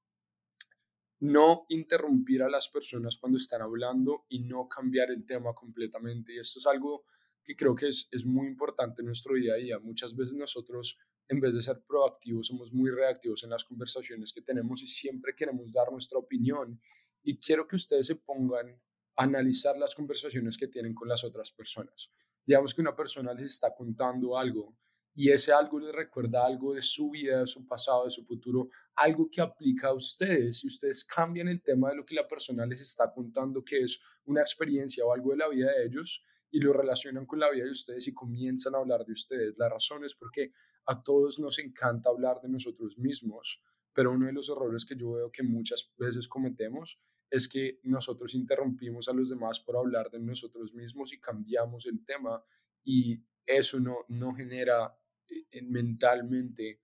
no 1.20 1.66
interrumpir 1.68 2.42
a 2.42 2.48
las 2.48 2.68
personas 2.68 3.16
cuando 3.18 3.38
están 3.38 3.62
hablando 3.62 4.26
y 4.28 4.40
no 4.40 4.68
cambiar 4.68 5.10
el 5.10 5.24
tema 5.24 5.54
completamente. 5.54 6.34
Y 6.34 6.38
esto 6.38 6.58
es 6.58 6.66
algo 6.66 7.04
que 7.44 7.56
creo 7.56 7.74
que 7.74 7.88
es, 7.88 8.08
es 8.12 8.24
muy 8.24 8.46
importante 8.46 9.02
en 9.02 9.06
nuestro 9.06 9.34
día 9.34 9.54
a 9.54 9.56
día. 9.56 9.78
Muchas 9.78 10.14
veces 10.14 10.34
nosotros, 10.34 10.98
en 11.28 11.40
vez 11.40 11.54
de 11.54 11.62
ser 11.62 11.82
proactivos, 11.86 12.48
somos 12.48 12.72
muy 12.72 12.90
reactivos 12.90 13.44
en 13.44 13.50
las 13.50 13.64
conversaciones 13.64 14.32
que 14.32 14.42
tenemos 14.42 14.82
y 14.82 14.86
siempre 14.86 15.34
queremos 15.34 15.72
dar 15.72 15.90
nuestra 15.90 16.18
opinión. 16.18 16.80
Y 17.22 17.38
quiero 17.38 17.66
que 17.66 17.76
ustedes 17.76 18.06
se 18.06 18.16
pongan 18.16 18.80
a 19.16 19.24
analizar 19.24 19.76
las 19.78 19.94
conversaciones 19.94 20.58
que 20.58 20.68
tienen 20.68 20.94
con 20.94 21.08
las 21.08 21.24
otras 21.24 21.50
personas 21.50 22.12
digamos 22.46 22.72
que 22.74 22.80
una 22.80 22.94
persona 22.94 23.34
les 23.34 23.52
está 23.52 23.74
contando 23.74 24.38
algo 24.38 24.76
y 25.14 25.30
ese 25.30 25.52
algo 25.52 25.80
les 25.80 25.94
recuerda 25.94 26.46
algo 26.46 26.74
de 26.74 26.82
su 26.82 27.10
vida, 27.10 27.40
de 27.40 27.46
su 27.46 27.66
pasado, 27.66 28.04
de 28.04 28.10
su 28.10 28.22
futuro, 28.24 28.68
algo 28.94 29.28
que 29.30 29.40
aplica 29.40 29.88
a 29.88 29.94
ustedes. 29.94 30.60
Si 30.60 30.66
ustedes 30.66 31.04
cambian 31.06 31.48
el 31.48 31.62
tema 31.62 31.88
de 31.88 31.96
lo 31.96 32.04
que 32.04 32.14
la 32.14 32.28
persona 32.28 32.66
les 32.66 32.82
está 32.82 33.10
contando, 33.10 33.64
que 33.64 33.80
es 33.80 33.98
una 34.26 34.42
experiencia 34.42 35.06
o 35.06 35.12
algo 35.14 35.30
de 35.30 35.38
la 35.38 35.48
vida 35.48 35.72
de 35.72 35.86
ellos, 35.86 36.22
y 36.50 36.60
lo 36.60 36.72
relacionan 36.72 37.26
con 37.26 37.40
la 37.40 37.50
vida 37.50 37.64
de 37.64 37.70
ustedes 37.70 38.06
y 38.08 38.14
comienzan 38.14 38.74
a 38.74 38.78
hablar 38.78 39.04
de 39.04 39.12
ustedes. 39.12 39.58
La 39.58 39.68
razón 39.68 40.04
es 40.04 40.14
porque 40.14 40.52
a 40.86 41.02
todos 41.02 41.38
nos 41.38 41.58
encanta 41.58 42.10
hablar 42.10 42.40
de 42.42 42.48
nosotros 42.48 42.98
mismos, 42.98 43.64
pero 43.92 44.12
uno 44.12 44.26
de 44.26 44.32
los 44.32 44.48
errores 44.50 44.84
que 44.84 44.96
yo 44.96 45.12
veo 45.12 45.32
que 45.32 45.42
muchas 45.42 45.92
veces 45.96 46.28
cometemos 46.28 47.02
es 47.30 47.48
que 47.48 47.80
nosotros 47.84 48.34
interrumpimos 48.34 49.08
a 49.08 49.12
los 49.12 49.28
demás 49.28 49.60
por 49.60 49.76
hablar 49.76 50.10
de 50.10 50.18
nosotros 50.20 50.74
mismos 50.74 51.12
y 51.12 51.20
cambiamos 51.20 51.86
el 51.86 52.04
tema 52.04 52.42
y 52.84 53.20
eso 53.44 53.80
no, 53.80 54.04
no 54.08 54.34
genera 54.34 54.96
eh, 55.28 55.62
mentalmente 55.62 56.82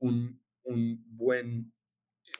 un, 0.00 0.40
un, 0.64 1.04
buen, 1.06 1.72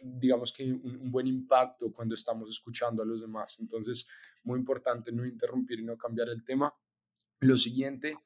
digamos 0.02 0.52
que 0.52 0.64
un, 0.64 1.10
buen 1.10 1.26
impacto 1.26 1.92
cuando 1.92 2.14
estamos 2.14 2.50
escuchando 2.50 3.02
a 3.02 3.06
los 3.06 3.20
demás. 3.20 3.58
Entonces, 3.60 4.06
muy 4.44 4.58
importante 4.58 5.12
no 5.12 5.26
interrumpir 5.26 5.80
y 5.80 5.84
no 5.84 5.96
cambiar 5.96 6.28
el 6.28 6.44
tema. 6.44 6.72
Lo 7.40 7.56
siguiente 7.56 8.16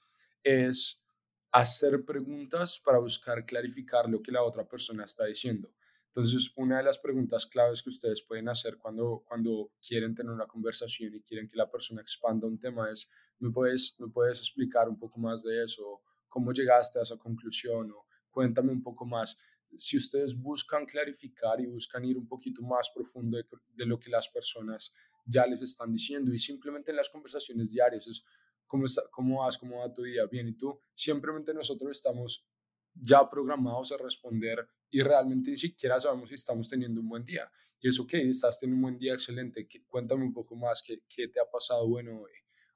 es 0.43 1.05
hacer 1.53 2.05
preguntas 2.05 2.81
para 2.85 2.99
buscar 2.99 3.45
clarificar 3.45 4.09
lo 4.09 4.23
que 4.23 4.33
la 4.33 4.43
otra 4.43 4.67
persona 4.67 5.05
está 5.05 5.27
diciendo. 5.27 5.73
Entonces, 6.15 6.53
una 6.57 6.77
de 6.77 6.85
las 6.85 6.99
preguntas 6.99 7.47
claves 7.47 7.83
que 7.83 7.89
ustedes 7.89 8.21
pueden 8.21 8.47
hacer 8.51 8.77
cuando, 8.77 9.25
cuando 9.27 9.73
quieren 9.81 10.15
tener 10.15 10.31
una 10.31 10.47
conversación 10.47 11.15
y 11.15 11.23
quieren 11.23 11.49
que 11.49 11.57
la 11.57 11.71
persona 11.71 12.03
expanda 12.03 12.47
un 12.47 12.59
tema 12.59 12.91
es, 12.91 13.11
¿me 13.39 13.51
puedes, 13.51 13.99
¿me 13.99 14.09
puedes 14.09 14.39
explicar 14.39 14.91
un 14.91 14.99
poco 14.99 15.19
más 15.19 15.43
de 15.43 15.65
eso? 15.65 16.03
¿Cómo 16.29 16.53
llegaste 16.53 16.99
a 16.99 17.03
esa 17.03 17.17
conclusión? 17.17 17.93
O 17.93 18.07
cuéntame 18.31 18.73
un 18.73 18.83
poco 18.83 19.07
más. 19.07 19.41
Si 19.75 19.97
ustedes 19.97 20.39
buscan 20.39 20.85
clarificar 20.85 21.59
y 21.63 21.67
buscan 21.67 22.05
ir 22.05 22.19
un 22.19 22.29
poquito 22.29 22.61
más 22.61 22.91
profundo 22.95 23.39
de, 23.39 23.47
de 23.75 23.87
lo 23.87 23.99
que 23.99 24.11
las 24.11 24.29
personas 24.29 24.93
ya 25.25 25.47
les 25.47 25.63
están 25.63 25.91
diciendo 25.91 26.31
y 26.35 26.39
simplemente 26.39 26.91
en 26.91 26.99
las 26.99 27.09
conversaciones 27.09 27.71
diarias 27.71 28.07
es, 28.07 28.23
¿cómo, 28.67 28.85
está, 28.85 29.01
cómo 29.11 29.41
vas? 29.41 29.57
¿Cómo 29.57 29.79
va 29.79 29.95
tu 29.95 30.03
día? 30.03 30.27
Bien, 30.27 30.49
y 30.49 30.53
tú, 30.59 30.79
simplemente 30.93 31.55
nosotros 31.55 31.91
estamos 31.91 32.47
ya 32.95 33.31
programados 33.31 33.93
a 33.93 33.97
responder 33.97 34.69
y 34.93 35.03
realmente 35.03 35.51
ni 35.51 35.57
siquiera 35.57 35.99
sabemos 35.99 36.29
si 36.29 36.37
estamos 36.37 36.69
teniendo 36.69 37.01
un 37.01 37.09
buen 37.09 37.25
día. 37.25 37.51
Y 37.81 37.89
eso 37.89 38.07
que 38.07 38.29
estás 38.29 38.61
teniendo 38.61 38.77
un 38.77 38.83
buen 38.83 38.99
día 38.99 39.15
excelente, 39.15 39.67
cuéntame 39.89 40.23
un 40.23 40.33
poco 40.33 40.55
más, 40.55 40.83
¿qué, 40.83 41.03
qué 41.09 41.29
te 41.29 41.41
ha 41.41 41.51
pasado 41.51 41.89
bueno 41.89 42.23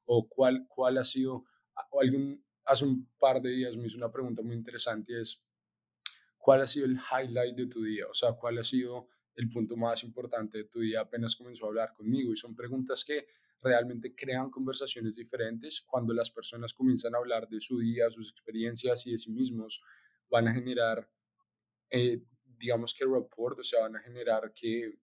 o 0.06 0.26
cuál, 0.26 0.66
cuál 0.66 0.96
ha 0.98 1.04
sido, 1.04 1.44
o 1.90 2.00
algún, 2.00 2.42
hace 2.64 2.86
un 2.86 3.08
par 3.18 3.40
de 3.40 3.50
días 3.50 3.76
me 3.76 3.86
hizo 3.86 3.98
una 3.98 4.10
pregunta 4.10 4.42
muy 4.42 4.56
interesante 4.56 5.20
es, 5.20 5.46
¿cuál 6.38 6.62
ha 6.62 6.66
sido 6.66 6.86
el 6.86 6.96
highlight 6.96 7.54
de 7.54 7.66
tu 7.66 7.82
día? 7.82 8.06
O 8.08 8.14
sea, 8.14 8.32
¿cuál 8.32 8.58
ha 8.58 8.64
sido 8.64 9.08
el 9.34 9.50
punto 9.50 9.76
más 9.76 10.02
importante 10.02 10.58
de 10.58 10.64
tu 10.64 10.80
día 10.80 11.02
apenas 11.02 11.36
comenzó 11.36 11.66
a 11.66 11.68
hablar 11.68 11.92
conmigo? 11.92 12.32
Y 12.32 12.36
son 12.36 12.56
preguntas 12.56 13.04
que 13.04 13.26
realmente 13.60 14.14
crean 14.14 14.50
conversaciones 14.50 15.16
diferentes 15.16 15.82
cuando 15.82 16.14
las 16.14 16.30
personas 16.30 16.72
comienzan 16.72 17.14
a 17.14 17.18
hablar 17.18 17.46
de 17.48 17.60
su 17.60 17.78
día, 17.78 18.10
sus 18.10 18.30
experiencias 18.30 19.06
y 19.06 19.12
de 19.12 19.18
sí 19.18 19.30
mismos 19.30 19.84
van 20.30 20.48
a 20.48 20.54
generar, 20.54 21.08
eh, 21.90 22.22
digamos 22.58 22.94
que 22.94 23.04
report, 23.04 23.58
o 23.58 23.64
sea, 23.64 23.82
van 23.82 23.96
a 23.96 24.00
generar 24.00 24.52
que, 24.52 24.98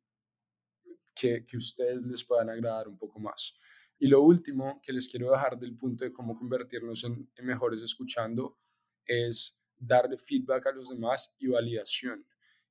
que, 1.15 1.45
que 1.45 1.57
ustedes 1.57 2.01
les 2.01 2.23
puedan 2.23 2.49
agradar 2.49 2.87
un 2.87 2.97
poco 2.97 3.19
más. 3.19 3.57
Y 3.99 4.07
lo 4.07 4.21
último 4.21 4.81
que 4.81 4.91
les 4.91 5.07
quiero 5.07 5.31
dejar 5.31 5.57
del 5.57 5.77
punto 5.77 6.03
de 6.03 6.11
cómo 6.11 6.37
convertirnos 6.37 7.03
en, 7.03 7.29
en, 7.35 7.45
mejores 7.45 7.81
escuchando 7.81 8.57
es 9.05 9.61
darle 9.77 10.17
feedback 10.17 10.67
a 10.67 10.71
los 10.71 10.89
demás 10.89 11.35
y 11.39 11.47
validación. 11.47 12.25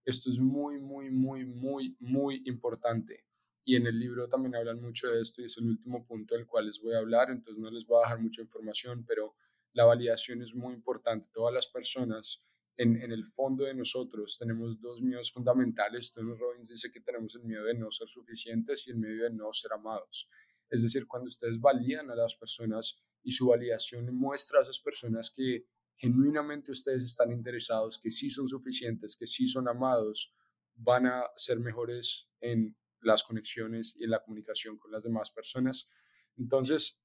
Esto 0.04 0.30
es 0.30 0.38
muy, 0.38 0.78
muy, 0.78 1.10
muy, 1.10 1.44
muy, 1.44 1.96
muy 2.00 2.42
importante. 2.46 3.24
Y 3.64 3.76
en 3.76 3.86
el 3.86 3.98
libro 3.98 4.28
también 4.28 4.56
hablan 4.56 4.82
mucho 4.82 5.08
de 5.08 5.20
esto 5.22 5.40
y 5.40 5.44
es 5.44 5.56
el 5.56 5.68
último 5.68 6.04
punto 6.04 6.34
del 6.34 6.46
cual 6.46 6.66
les 6.66 6.80
voy 6.80 6.94
a 6.94 6.98
hablar, 6.98 7.30
entonces 7.30 7.62
no 7.62 7.70
les 7.70 7.86
voy 7.86 7.98
a 7.98 8.06
dejar 8.06 8.20
mucha 8.20 8.42
información, 8.42 9.04
pero 9.06 9.36
la 9.72 9.84
validación 9.84 10.42
es 10.42 10.54
muy 10.54 10.74
importante. 10.74 11.28
Todas 11.32 11.54
las 11.54 11.68
personas 11.68 12.44
en, 12.82 13.12
el 13.12 13.24
fondo 13.24 13.64
de 13.64 13.74
nosotros 13.74 14.36
tenemos 14.38 14.80
dos 14.80 15.02
miedos 15.02 15.32
fundamentales. 15.32 16.12
Tony 16.12 16.34
Robbins 16.34 16.68
dice 16.68 16.90
que 16.90 17.00
tenemos 17.00 17.34
el 17.36 17.44
miedo 17.44 17.64
de 17.64 17.74
no 17.74 17.90
ser 17.90 18.08
suficientes 18.08 18.86
y 18.86 18.90
el 18.90 18.96
miedo 18.96 19.24
de 19.24 19.30
no 19.30 19.52
ser 19.52 19.72
amados. 19.72 20.28
Es 20.68 20.82
decir, 20.82 21.06
cuando 21.06 21.28
ustedes 21.28 21.60
validan 21.60 22.10
a 22.10 22.16
las 22.16 22.34
personas 22.34 23.00
y 23.22 23.32
su 23.32 23.46
validación 23.46 24.14
muestra 24.14 24.58
a 24.58 24.62
esas 24.62 24.80
personas 24.80 25.30
que 25.30 25.66
genuinamente 25.96 26.72
ustedes 26.72 27.04
están 27.04 27.30
interesados, 27.30 28.00
que 28.02 28.10
sí 28.10 28.30
son 28.30 28.48
suficientes, 28.48 29.16
que 29.16 29.26
sí 29.26 29.46
son 29.46 29.68
amados, 29.68 30.34
van 30.74 31.06
a 31.06 31.24
ser 31.36 31.60
mejores 31.60 32.30
en 32.40 32.76
las 33.00 33.22
conexiones 33.22 33.94
y 33.96 34.04
en 34.04 34.10
la 34.10 34.22
comunicación 34.22 34.78
con 34.78 34.90
las 34.90 35.04
demás 35.04 35.30
personas. 35.30 35.88
Entonces, 36.36 37.04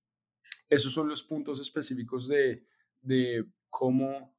esos 0.69 0.93
son 0.93 1.10
los 1.10 1.24
puntos 1.24 1.60
específicos 1.60 2.27
de, 2.27 2.65
de 3.01 3.46
cómo 3.69 4.37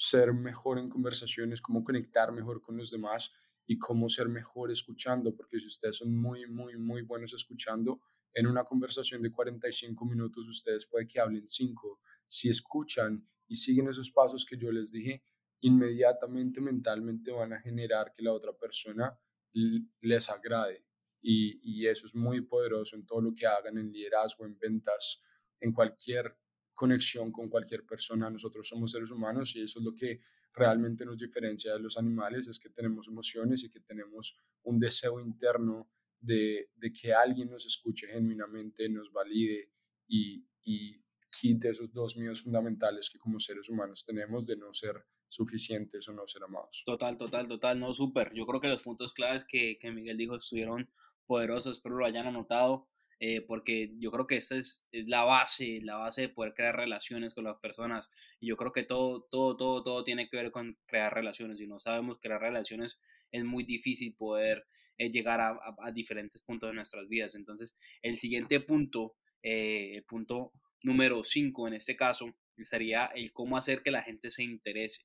ser 0.00 0.32
mejor 0.32 0.78
en 0.78 0.88
conversaciones, 0.88 1.60
cómo 1.60 1.84
conectar 1.84 2.32
mejor 2.32 2.62
con 2.62 2.74
los 2.74 2.90
demás 2.90 3.34
y 3.66 3.78
cómo 3.78 4.08
ser 4.08 4.30
mejor 4.30 4.70
escuchando, 4.70 5.36
porque 5.36 5.60
si 5.60 5.66
ustedes 5.66 5.98
son 5.98 6.16
muy, 6.16 6.46
muy, 6.46 6.78
muy 6.78 7.02
buenos 7.02 7.34
escuchando, 7.34 8.00
en 8.32 8.46
una 8.46 8.64
conversación 8.64 9.20
de 9.20 9.30
45 9.30 10.02
minutos 10.06 10.48
ustedes 10.48 10.86
puede 10.86 11.06
que 11.06 11.20
hablen 11.20 11.46
5. 11.46 12.00
Si 12.26 12.48
escuchan 12.48 13.28
y 13.46 13.56
siguen 13.56 13.90
esos 13.90 14.10
pasos 14.10 14.46
que 14.46 14.56
yo 14.56 14.72
les 14.72 14.90
dije, 14.90 15.22
inmediatamente 15.60 16.62
mentalmente 16.62 17.30
van 17.30 17.52
a 17.52 17.60
generar 17.60 18.10
que 18.16 18.22
la 18.22 18.32
otra 18.32 18.54
persona 18.56 19.20
les 19.52 20.30
agrade. 20.30 20.86
Y, 21.20 21.60
y 21.62 21.86
eso 21.86 22.06
es 22.06 22.14
muy 22.14 22.40
poderoso 22.40 22.96
en 22.96 23.04
todo 23.04 23.20
lo 23.20 23.34
que 23.34 23.46
hagan 23.46 23.76
en 23.76 23.92
liderazgo, 23.92 24.46
en 24.46 24.58
ventas, 24.58 25.22
en 25.60 25.74
cualquier 25.74 26.38
conexión 26.80 27.30
con 27.30 27.50
cualquier 27.50 27.84
persona. 27.84 28.30
Nosotros 28.30 28.66
somos 28.66 28.92
seres 28.92 29.10
humanos 29.10 29.54
y 29.54 29.60
eso 29.60 29.80
es 29.80 29.84
lo 29.84 29.94
que 29.94 30.22
realmente 30.54 31.04
nos 31.04 31.18
diferencia 31.18 31.74
de 31.74 31.78
los 31.78 31.98
animales, 31.98 32.48
es 32.48 32.58
que 32.58 32.70
tenemos 32.70 33.06
emociones 33.06 33.62
y 33.62 33.70
que 33.70 33.80
tenemos 33.80 34.38
un 34.62 34.80
deseo 34.80 35.20
interno 35.20 35.90
de, 36.18 36.70
de 36.74 36.90
que 36.90 37.12
alguien 37.12 37.50
nos 37.50 37.66
escuche 37.66 38.06
genuinamente, 38.06 38.88
nos 38.88 39.12
valide 39.12 39.70
y, 40.08 40.42
y 40.64 41.04
quite 41.38 41.68
esos 41.68 41.92
dos 41.92 42.16
miedos 42.16 42.42
fundamentales 42.42 43.10
que 43.10 43.18
como 43.18 43.38
seres 43.38 43.68
humanos 43.68 44.06
tenemos 44.06 44.46
de 44.46 44.56
no 44.56 44.72
ser 44.72 45.04
suficientes 45.28 46.08
o 46.08 46.14
no 46.14 46.26
ser 46.26 46.44
amados. 46.44 46.82
Total, 46.86 47.18
total, 47.18 47.46
total, 47.46 47.78
no, 47.78 47.92
súper. 47.92 48.32
Yo 48.32 48.46
creo 48.46 48.60
que 48.62 48.68
los 48.68 48.80
puntos 48.80 49.12
claves 49.12 49.44
que, 49.44 49.76
que 49.78 49.90
Miguel 49.90 50.16
dijo 50.16 50.34
estuvieron 50.34 50.90
poderosos, 51.26 51.76
espero 51.76 51.98
lo 51.98 52.06
hayan 52.06 52.26
anotado. 52.26 52.88
Eh, 53.22 53.42
porque 53.42 53.92
yo 53.98 54.10
creo 54.10 54.26
que 54.26 54.38
esta 54.38 54.56
es, 54.56 54.86
es, 54.92 55.06
la 55.06 55.24
base, 55.24 55.80
la 55.82 55.96
base 55.96 56.22
de 56.22 56.28
poder 56.30 56.54
crear 56.54 56.74
relaciones 56.74 57.34
con 57.34 57.44
las 57.44 57.58
personas. 57.58 58.08
Y 58.40 58.48
yo 58.48 58.56
creo 58.56 58.72
que 58.72 58.82
todo, 58.82 59.26
todo, 59.30 59.56
todo, 59.58 59.82
todo 59.82 60.04
tiene 60.04 60.28
que 60.30 60.38
ver 60.38 60.50
con 60.50 60.78
crear 60.86 61.12
relaciones. 61.12 61.58
Si 61.58 61.66
no 61.66 61.78
sabemos 61.78 62.18
crear 62.20 62.40
relaciones, 62.40 62.98
es 63.30 63.44
muy 63.44 63.64
difícil 63.64 64.14
poder 64.14 64.66
eh, 64.96 65.10
llegar 65.10 65.40
a, 65.40 65.50
a, 65.50 65.74
a, 65.84 65.92
diferentes 65.92 66.40
puntos 66.42 66.70
de 66.70 66.74
nuestras 66.74 67.08
vidas. 67.08 67.34
Entonces, 67.34 67.76
el 68.00 68.18
siguiente 68.18 68.58
punto, 68.60 69.16
eh, 69.42 69.96
el 69.96 70.04
punto 70.04 70.52
número 70.82 71.22
5 71.22 71.68
en 71.68 71.74
este 71.74 71.96
caso, 71.96 72.34
sería 72.64 73.06
el 73.06 73.32
cómo 73.32 73.58
hacer 73.58 73.82
que 73.82 73.90
la 73.90 74.02
gente 74.02 74.30
se 74.30 74.44
interese. 74.44 75.02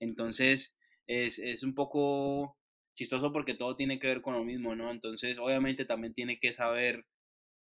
Entonces, 0.00 0.74
es, 1.06 1.38
es 1.38 1.62
un 1.62 1.74
poco 1.74 2.56
chistoso 2.94 3.30
porque 3.32 3.54
todo 3.54 3.76
tiene 3.76 3.98
que 3.98 4.08
ver 4.08 4.22
con 4.22 4.34
lo 4.34 4.44
mismo, 4.44 4.74
¿no? 4.74 4.90
Entonces, 4.90 5.38
obviamente 5.38 5.84
también 5.84 6.14
tiene 6.14 6.38
que 6.40 6.52
saber 6.52 7.06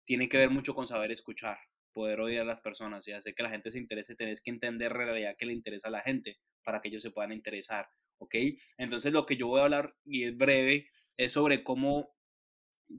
tiene 0.05 0.29
que 0.29 0.39
ver 0.39 0.51
mucho 0.51 0.75
con 0.75 0.87
saber 0.87 1.11
escuchar, 1.11 1.59
poder 1.93 2.21
oír 2.21 2.41
a 2.41 2.45
las 2.45 2.61
personas 2.61 3.07
y 3.09 3.13
hacer 3.13 3.35
que 3.35 3.43
la 3.43 3.51
gente 3.51 3.71
se 3.71 3.79
interese, 3.79 4.15
tenés 4.15 4.43
que 4.43 4.51
entender 4.51 4.93
en 4.93 4.99
realidad 4.99 5.37
que 5.39 5.47
le 5.47 5.53
interesa 5.53 5.89
a 5.89 5.93
la 5.93 6.03
gente 6.03 6.39
para 6.63 6.81
que 6.81 6.89
ellos 6.89 7.03
se 7.03 7.11
puedan 7.11 7.33
interesar, 7.33 7.89
¿ok? 8.19 8.35
Entonces 8.79 9.13
lo 9.13 9.27
que 9.27 9.37
yo 9.37 9.49
voy 9.49 9.61
a 9.61 9.65
hablar, 9.65 9.95
y 10.05 10.25
es 10.25 10.37
breve, 10.37 10.89
es 11.17 11.33
sobre 11.33 11.63
cómo, 11.63 12.15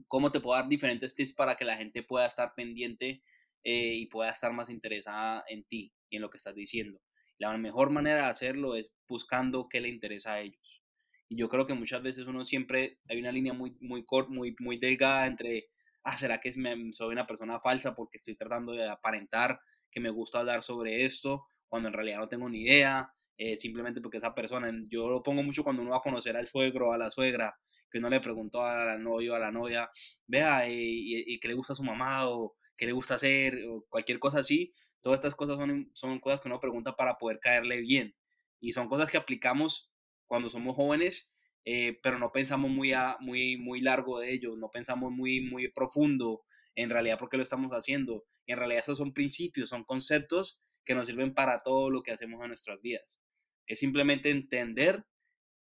cómo 0.08 0.32
te 0.32 0.40
puedo 0.40 0.58
dar 0.58 0.68
diferentes 0.68 1.14
tips 1.14 1.34
para 1.34 1.56
que 1.56 1.64
la 1.64 1.76
gente 1.76 2.02
pueda 2.02 2.26
estar 2.26 2.54
pendiente 2.54 3.22
eh, 3.62 3.94
y 3.94 4.06
pueda 4.06 4.30
estar 4.30 4.52
más 4.52 4.70
interesada 4.70 5.44
en 5.48 5.64
ti 5.64 5.92
y 6.08 6.16
en 6.16 6.22
lo 6.22 6.30
que 6.30 6.38
estás 6.38 6.54
diciendo. 6.54 7.00
La 7.38 7.56
mejor 7.58 7.90
manera 7.90 8.22
de 8.22 8.30
hacerlo 8.30 8.76
es 8.76 8.92
buscando 9.06 9.68
qué 9.68 9.80
le 9.80 9.88
interesa 9.88 10.34
a 10.34 10.40
ellos. 10.40 10.82
Y 11.28 11.36
yo 11.36 11.48
creo 11.48 11.66
que 11.66 11.74
muchas 11.74 12.02
veces 12.02 12.26
uno 12.26 12.44
siempre, 12.44 12.98
hay 13.08 13.18
una 13.18 13.32
línea 13.32 13.52
muy, 13.52 13.76
muy, 13.80 14.04
muy, 14.28 14.56
muy 14.60 14.78
delgada 14.78 15.26
entre 15.26 15.68
ah, 16.06 16.16
¿será 16.16 16.40
que 16.40 16.52
soy 16.92 17.12
una 17.12 17.26
persona 17.26 17.58
falsa 17.58 17.94
porque 17.94 18.18
estoy 18.18 18.36
tratando 18.36 18.72
de 18.72 18.88
aparentar 18.88 19.60
que 19.90 20.00
me 20.00 20.10
gusta 20.10 20.38
hablar 20.38 20.62
sobre 20.62 21.04
esto 21.04 21.46
cuando 21.68 21.88
en 21.88 21.94
realidad 21.94 22.18
no 22.18 22.28
tengo 22.28 22.48
ni 22.48 22.62
idea? 22.62 23.12
Eh, 23.36 23.56
simplemente 23.56 24.00
porque 24.00 24.18
esa 24.18 24.32
persona, 24.32 24.72
yo 24.88 25.08
lo 25.10 25.22
pongo 25.22 25.42
mucho 25.42 25.64
cuando 25.64 25.82
uno 25.82 25.90
va 25.90 25.98
a 25.98 26.02
conocer 26.02 26.36
al 26.36 26.46
suegro 26.46 26.88
o 26.90 26.92
a 26.92 26.98
la 26.98 27.10
suegra, 27.10 27.58
que 27.90 27.98
uno 27.98 28.08
le 28.08 28.20
preguntó 28.20 28.62
al 28.62 29.02
novio 29.02 29.32
o 29.32 29.36
a 29.36 29.40
la 29.40 29.50
novia, 29.50 29.90
vea, 30.26 30.68
y, 30.68 31.24
y, 31.26 31.40
qué 31.40 31.48
le 31.48 31.54
gusta 31.54 31.72
a 31.72 31.76
su 31.76 31.82
mamá 31.84 32.28
o 32.28 32.56
qué 32.76 32.86
le 32.86 32.92
gusta 32.92 33.16
hacer 33.16 33.64
o 33.68 33.84
cualquier 33.88 34.20
cosa 34.20 34.38
así. 34.40 34.72
Todas 35.00 35.18
estas 35.18 35.34
cosas 35.34 35.56
son, 35.58 35.90
son 35.92 36.20
cosas 36.20 36.40
que 36.40 36.48
uno 36.48 36.60
pregunta 36.60 36.94
para 36.94 37.18
poder 37.18 37.40
caerle 37.40 37.80
bien. 37.80 38.14
Y 38.60 38.72
son 38.72 38.88
cosas 38.88 39.10
que 39.10 39.16
aplicamos 39.16 39.92
cuando 40.26 40.50
somos 40.50 40.76
jóvenes 40.76 41.35
eh, 41.68 41.98
pero 42.00 42.20
no 42.20 42.30
pensamos 42.30 42.70
muy, 42.70 42.92
a, 42.92 43.16
muy, 43.18 43.56
muy 43.56 43.80
largo 43.80 44.20
de 44.20 44.32
ello, 44.32 44.56
no 44.56 44.70
pensamos 44.70 45.10
muy, 45.10 45.40
muy 45.40 45.66
profundo 45.68 46.44
en 46.76 46.90
realidad 46.90 47.18
por 47.18 47.28
qué 47.28 47.36
lo 47.36 47.42
estamos 47.42 47.72
haciendo. 47.72 48.24
Y 48.46 48.52
en 48.52 48.58
realidad 48.58 48.84
esos 48.84 48.98
son 48.98 49.12
principios, 49.12 49.70
son 49.70 49.82
conceptos 49.82 50.60
que 50.84 50.94
nos 50.94 51.06
sirven 51.06 51.34
para 51.34 51.64
todo 51.64 51.90
lo 51.90 52.04
que 52.04 52.12
hacemos 52.12 52.40
en 52.40 52.48
nuestras 52.48 52.80
vidas. 52.80 53.20
Es 53.66 53.80
simplemente 53.80 54.30
entender 54.30 55.04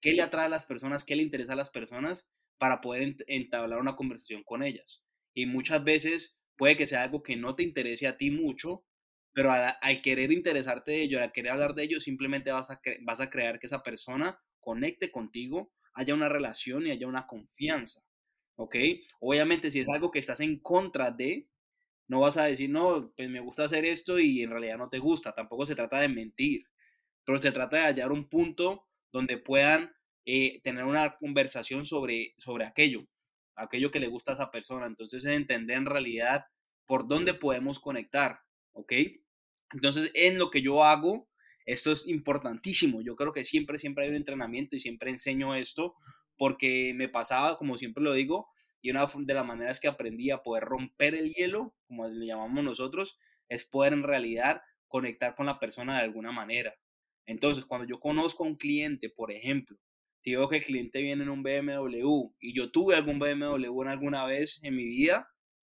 qué 0.01 0.13
le 0.13 0.24
atrae 0.24 0.48
a 0.48 0.50
las 0.50 0.65
personas, 0.65 1.03
qué 1.03 1.15
le 1.15 1.22
interesa 1.22 1.53
a 1.53 1.58
las 1.58 1.70
personas 1.70 2.31
para 2.58 2.81
poder 2.81 3.17
entablar 3.27 3.79
una 3.79 3.96
conversación 3.96 4.43
con 4.43 4.63
ellas. 4.63 5.03
Y 5.36 5.46
muchas 5.46 5.84
veces 5.84 6.41
puede 6.58 6.77
que 6.77 6.88
sea 6.88 7.03
algo 7.03 7.22
que 7.22 7.36
no 7.36 7.55
te 7.55 7.62
interese 7.62 8.08
a 8.08 8.17
ti 8.17 8.31
mucho, 8.31 8.86
pero 9.34 9.51
al, 9.51 9.75
al 9.79 10.01
querer 10.01 10.31
interesarte 10.31 10.93
de 10.93 11.03
ello, 11.03 11.22
al 11.22 11.31
querer 11.31 11.51
hablar 11.51 11.75
de 11.75 11.84
ello, 11.84 12.00
simplemente 12.00 12.51
vas 12.51 12.72
a, 12.72 12.81
vas 13.03 13.20
a 13.20 13.29
crear 13.29 13.60
que 13.60 13.67
esa 13.67 13.84
persona 13.84 14.39
conecte 14.60 15.12
contigo 15.12 15.72
haya 15.94 16.14
una 16.14 16.30
relación 16.30 16.88
y 16.88 16.92
haya 16.92 17.08
una 17.08 17.28
confianza. 17.28 18.04
¿Ok? 18.56 18.76
Obviamente 19.20 19.72
si 19.72 19.80
es 19.80 19.90
algo 19.90 20.12
que 20.12 20.20
estás 20.20 20.40
en 20.40 20.60
contra 20.60 21.12
de, 21.12 21.48
no 22.08 22.20
vas 22.20 22.38
a 22.38 22.44
decir, 22.44 22.70
no, 22.70 23.12
pues 23.16 23.30
me 23.30 23.40
gusta 23.40 23.64
hacer 23.64 23.86
esto 23.86 24.20
y 24.20 24.44
en 24.44 24.52
realidad 24.52 24.78
no 24.78 24.90
te 24.90 25.00
gusta. 25.00 25.34
Tampoco 25.34 25.66
se 25.66 25.76
trata 25.76 26.00
de 26.00 26.10
mentir, 26.10 26.66
pero 27.24 27.38
se 27.40 27.52
trata 27.52 27.78
de 27.78 27.84
hallar 27.84 28.12
un 28.12 28.28
punto 28.28 28.86
donde 29.12 29.38
puedan 29.38 29.94
eh, 30.26 30.62
tener 30.64 30.84
una 30.84 31.18
conversación 31.18 31.86
sobre, 31.86 32.34
sobre 32.38 32.66
aquello, 32.66 33.08
aquello 33.56 33.92
que 33.92 34.00
le 34.00 34.08
gusta 34.08 34.32
a 34.32 34.36
esa 34.36 34.52
persona. 34.52 34.86
Entonces 34.86 35.26
es 35.26 35.32
entender 35.32 35.78
en 35.78 35.86
realidad 35.86 36.46
por 36.86 37.08
dónde 37.08 37.34
podemos 37.34 37.80
conectar, 37.80 38.42
¿ok? 38.74 38.94
Entonces 39.74 40.12
en 40.14 40.38
lo 40.38 40.52
que 40.52 40.62
yo 40.62 40.84
hago, 40.84 41.30
esto 41.65 41.91
es 41.91 42.08
importantísimo. 42.08 43.01
Yo 43.01 43.15
creo 43.15 43.32
que 43.32 43.44
siempre, 43.44 43.77
siempre 43.77 44.06
hay 44.06 44.10
un 44.10 44.15
entrenamiento 44.18 44.75
y 44.75 44.80
siempre 44.80 45.10
enseño 45.10 45.56
esto 45.56 45.96
porque 46.38 46.94
me 46.96 47.08
pasaba, 47.08 47.58
como 47.58 47.77
siempre 47.77 48.03
lo 48.03 48.13
digo, 48.13 48.50
y 48.82 48.89
una 48.89 49.06
de 49.06 49.34
las 49.34 49.46
maneras 49.46 49.80
que 49.80 49.88
aprendí 49.88 50.32
a 50.32 50.41
poder 50.41 50.63
romper 50.63 51.13
el 51.13 51.34
hielo, 51.34 51.75
como 51.88 52.08
le 52.08 52.25
llamamos 52.25 52.63
nosotros, 52.63 53.18
es 53.48 53.63
poder 53.63 53.94
en 53.94 54.03
realidad 54.03 54.62
conectar 54.88 55.36
con 55.36 55.46
la 55.46 55.60
persona 55.60 55.98
de 55.98 56.03
alguna 56.03 56.32
manera. 56.32 56.74
Entonces, 57.27 57.65
cuando 57.65 57.88
yo 57.88 58.00
conozco 58.00 58.44
a 58.44 58.48
un 58.48 58.56
cliente, 58.56 59.10
por 59.10 59.32
ejemplo, 59.32 59.77
si 60.22 60.32
veo 60.36 60.50
que 60.50 60.58
el 60.58 60.63
cliente 60.63 61.01
viene 61.01 61.24
en 61.24 61.30
un 61.30 61.44
BMW 61.44 62.32
y 62.39 62.53
yo 62.53 62.72
tuve 62.72 62.96
algún 62.96 63.20
BMW 63.20 63.82
en 63.82 63.88
alguna 63.88 64.25
vez 64.25 64.60
en 64.63 64.75
mi 64.75 64.86
vida, 64.86 65.30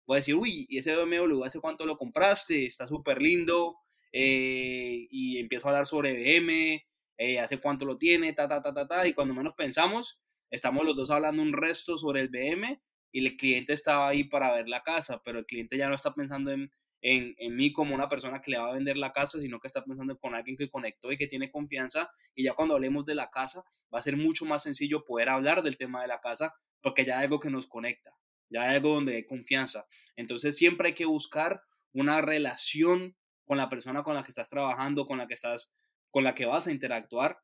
voy 0.07 0.16
a 0.16 0.21
decir, 0.21 0.35
uy, 0.35 0.66
¿y 0.68 0.78
ese 0.78 0.95
BMW 0.95 1.45
hace 1.45 1.61
cuánto 1.61 1.85
lo 1.85 1.99
compraste? 1.99 2.66
Está 2.66 2.87
súper 2.87 3.21
lindo. 3.21 3.76
Eh, 4.12 5.07
y 5.11 5.38
empiezo 5.38 5.69
a 5.69 5.71
hablar 5.71 5.87
sobre 5.87 6.12
BM, 6.15 6.85
eh, 7.19 7.41
hace 7.41 7.59
cuánto 7.59 7.85
lo 7.85 7.97
tiene, 7.97 8.33
ta, 8.33 8.49
ta, 8.49 8.62
ta, 8.62 8.73
ta, 8.73 8.87
ta. 8.87 9.07
Y 9.07 9.12
cuando 9.12 9.35
menos 9.35 9.55
pensamos, 9.55 10.21
estamos 10.50 10.85
los 10.85 10.97
dos 10.97 11.11
hablando 11.11 11.43
un 11.43 11.53
resto 11.53 11.99
sobre 11.99 12.21
el 12.21 12.29
BM 12.29 12.81
y 13.12 13.27
el 13.27 13.37
cliente 13.37 13.73
estaba 13.73 14.09
ahí 14.09 14.25
para 14.25 14.53
ver 14.53 14.69
la 14.69 14.83
casa, 14.83 15.23
pero 15.25 15.38
el 15.38 15.47
cliente 15.47 15.77
ya 15.77 15.88
no 15.88 15.95
está 15.95 16.15
pensando 16.15 16.53
en, 16.53 16.71
en, 17.00 17.35
en, 17.38 17.57
mí 17.57 17.73
como 17.73 17.95
una 17.95 18.09
persona 18.09 18.41
que 18.41 18.50
le 18.50 18.59
va 18.59 18.71
a 18.71 18.75
vender 18.75 18.97
la 18.97 19.12
casa, 19.12 19.41
sino 19.41 19.61
que 19.61 19.67
está 19.67 19.85
pensando 19.85 20.19
con 20.19 20.35
alguien 20.35 20.57
que 20.57 20.69
conectó 20.69 21.11
y 21.12 21.19
que 21.19 21.27
tiene 21.27 21.50
confianza. 21.50 22.11
Y 22.35 22.45
ya 22.45 22.55
cuando 22.55 22.75
hablemos 22.75 23.05
de 23.07 23.15
la 23.15 23.31
casa, 23.31 23.65
va 23.93 23.99
a 23.99 24.03
ser 24.03 24.17
mucho 24.17 24.45
más 24.45 24.62
sencillo 24.62 25.05
poder 25.05 25.29
hablar 25.29 25.62
del 25.62 25.77
tema 25.77 26.03
de 26.03 26.09
la 26.09 26.21
casa 26.21 26.55
porque 26.81 27.05
ya 27.05 27.19
hay 27.19 27.25
algo 27.25 27.41
que 27.41 27.50
nos 27.50 27.67
conecta, 27.67 28.15
ya 28.49 28.62
hay 28.62 28.77
algo 28.77 28.95
donde 28.95 29.17
hay 29.17 29.25
confianza. 29.25 29.87
Entonces 30.17 30.57
siempre 30.57 30.88
hay 30.88 30.95
que 30.95 31.07
buscar 31.07 31.62
una 31.93 32.21
relación 32.21 33.17
con 33.49 33.57
la 33.57 33.71
persona 33.71 34.05
con 34.05 34.14
la 34.14 34.23
que 34.23 34.31
estás 34.31 34.50
trabajando, 34.50 35.07
con 35.07 35.17
la 35.19 35.26
que 35.26 35.35
estás, 35.35 35.75
con 36.11 36.23
la 36.23 36.35
que 36.35 36.45
vas 36.45 36.67
a 36.67 36.71
interactuar 36.71 37.38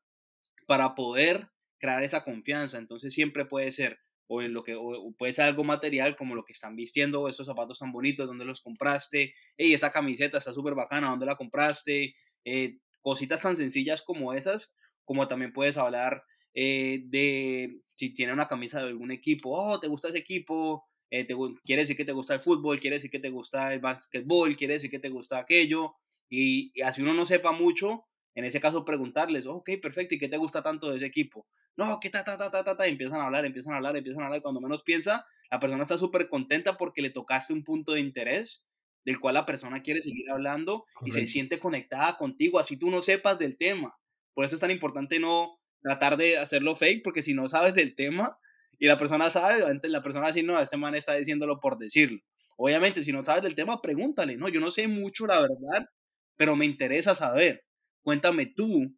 para 0.67 0.93
poder 0.93 1.49
crear 1.79 2.03
esa 2.03 2.23
confianza. 2.23 2.77
Entonces 2.77 3.13
siempre 3.13 3.45
puede 3.45 3.71
ser 3.71 3.99
o 4.27 4.41
en 4.41 4.53
lo 4.53 4.63
que 4.63 4.75
puede 5.17 5.33
ser 5.33 5.45
algo 5.45 5.63
material 5.63 6.15
como 6.15 6.35
lo 6.35 6.45
que 6.45 6.53
están 6.53 6.75
vistiendo, 6.75 7.21
o 7.21 7.29
esos 7.29 7.45
zapatos 7.45 7.79
tan 7.79 7.91
bonitos, 7.91 8.27
dónde 8.27 8.45
los 8.45 8.61
compraste, 8.61 9.33
hey, 9.57 9.73
esa 9.73 9.91
camiseta 9.91 10.37
está 10.37 10.53
súper 10.53 10.73
bacana, 10.73 11.09
dónde 11.09 11.27
la 11.27 11.35
compraste, 11.35 12.15
eh, 12.43 12.79
cositas 13.01 13.41
tan 13.41 13.55
sencillas 13.55 14.01
como 14.01 14.33
esas, 14.33 14.75
como 15.03 15.27
también 15.27 15.53
puedes 15.53 15.77
hablar 15.77 16.23
eh, 16.55 17.03
de 17.05 17.81
si 17.95 18.13
tiene 18.13 18.33
una 18.33 18.47
camisa 18.47 18.79
de 18.79 18.87
algún 18.87 19.11
equipo, 19.11 19.51
oh, 19.51 19.79
te 19.79 19.87
gusta 19.87 20.09
ese 20.09 20.19
equipo, 20.19 20.87
eh, 21.09 21.25
te, 21.25 21.35
quiere 21.63 21.83
decir 21.83 21.95
que 21.95 22.05
te 22.05 22.11
gusta 22.11 22.33
el 22.33 22.39
fútbol, 22.41 22.79
quiere 22.79 22.97
decir 22.97 23.11
que 23.11 23.19
te 23.19 23.29
gusta 23.29 23.73
el 23.73 23.79
básquetbol, 23.79 24.55
quiere 24.55 24.75
decir 24.75 24.89
que 24.89 24.99
te 24.99 25.09
gusta 25.09 25.39
aquello, 25.39 25.95
y, 26.29 26.71
y 26.73 26.81
así 26.81 27.01
uno 27.01 27.13
no 27.13 27.25
sepa 27.25 27.51
mucho, 27.51 28.05
en 28.33 28.45
ese 28.45 28.59
caso 28.59 28.85
preguntarles, 28.85 29.45
ok, 29.45 29.71
perfecto, 29.81 30.15
¿y 30.15 30.19
qué 30.19 30.27
te 30.27 30.37
gusta 30.37 30.61
tanto 30.63 30.89
de 30.89 30.97
ese 30.97 31.05
equipo? 31.05 31.47
no, 31.77 31.99
que 31.99 32.09
ta, 32.09 32.23
ta, 32.23 32.37
ta, 32.37 32.49
ta, 32.49 32.63
ta, 32.63 32.77
ta, 32.77 32.87
empiezan 32.87 33.19
a 33.19 33.25
hablar, 33.25 33.45
empiezan 33.45 33.73
a 33.73 33.77
hablar, 33.77 33.97
empiezan 33.97 34.23
a 34.23 34.25
hablar, 34.25 34.39
y 34.39 34.41
cuando 34.41 34.61
menos 34.61 34.83
piensa, 34.83 35.25
la 35.51 35.59
persona 35.59 35.83
está 35.83 35.97
súper 35.97 36.29
contenta 36.29 36.77
porque 36.77 37.01
le 37.01 37.09
tocaste 37.09 37.53
un 37.53 37.63
punto 37.63 37.93
de 37.93 37.99
interés 37.99 38.65
del 39.03 39.19
cual 39.19 39.35
la 39.35 39.45
persona 39.45 39.83
quiere 39.83 40.01
seguir 40.01 40.29
hablando 40.31 40.85
y 41.05 41.11
se 41.11 41.27
siente 41.27 41.59
conectada 41.59 42.17
contigo, 42.17 42.57
así 42.57 42.75
tú 42.75 42.89
no 42.89 43.03
sepas 43.03 43.37
del 43.37 43.55
tema. 43.55 43.95
Por 44.33 44.45
eso 44.45 44.55
es 44.55 44.61
tan 44.61 44.71
importante 44.71 45.19
no 45.19 45.59
tratar 45.83 46.17
de 46.17 46.39
hacerlo 46.39 46.75
fake, 46.75 47.03
porque 47.03 47.21
si 47.21 47.35
no 47.35 47.47
sabes 47.47 47.75
del 47.75 47.93
tema 47.93 48.39
y 48.79 48.87
la 48.87 48.97
persona 48.97 49.29
sabe, 49.29 49.63
la 49.83 50.03
persona 50.03 50.27
así, 50.27 50.43
no, 50.43 50.59
este 50.59 50.77
man 50.77 50.95
está 50.95 51.13
diciéndolo 51.15 51.59
por 51.59 51.77
decirlo. 51.77 52.19
Obviamente, 52.57 53.03
si 53.03 53.11
no 53.11 53.23
sabes 53.25 53.43
del 53.43 53.55
tema, 53.55 53.81
pregúntale, 53.81 54.37
no, 54.37 54.47
yo 54.49 54.59
no 54.61 54.71
sé 54.71 54.87
mucho, 54.87 55.27
la 55.27 55.41
verdad, 55.41 55.89
pero 56.37 56.55
me 56.55 56.65
interesa 56.65 57.15
saber. 57.15 57.65
Cuéntame 58.01 58.47
tú 58.47 58.95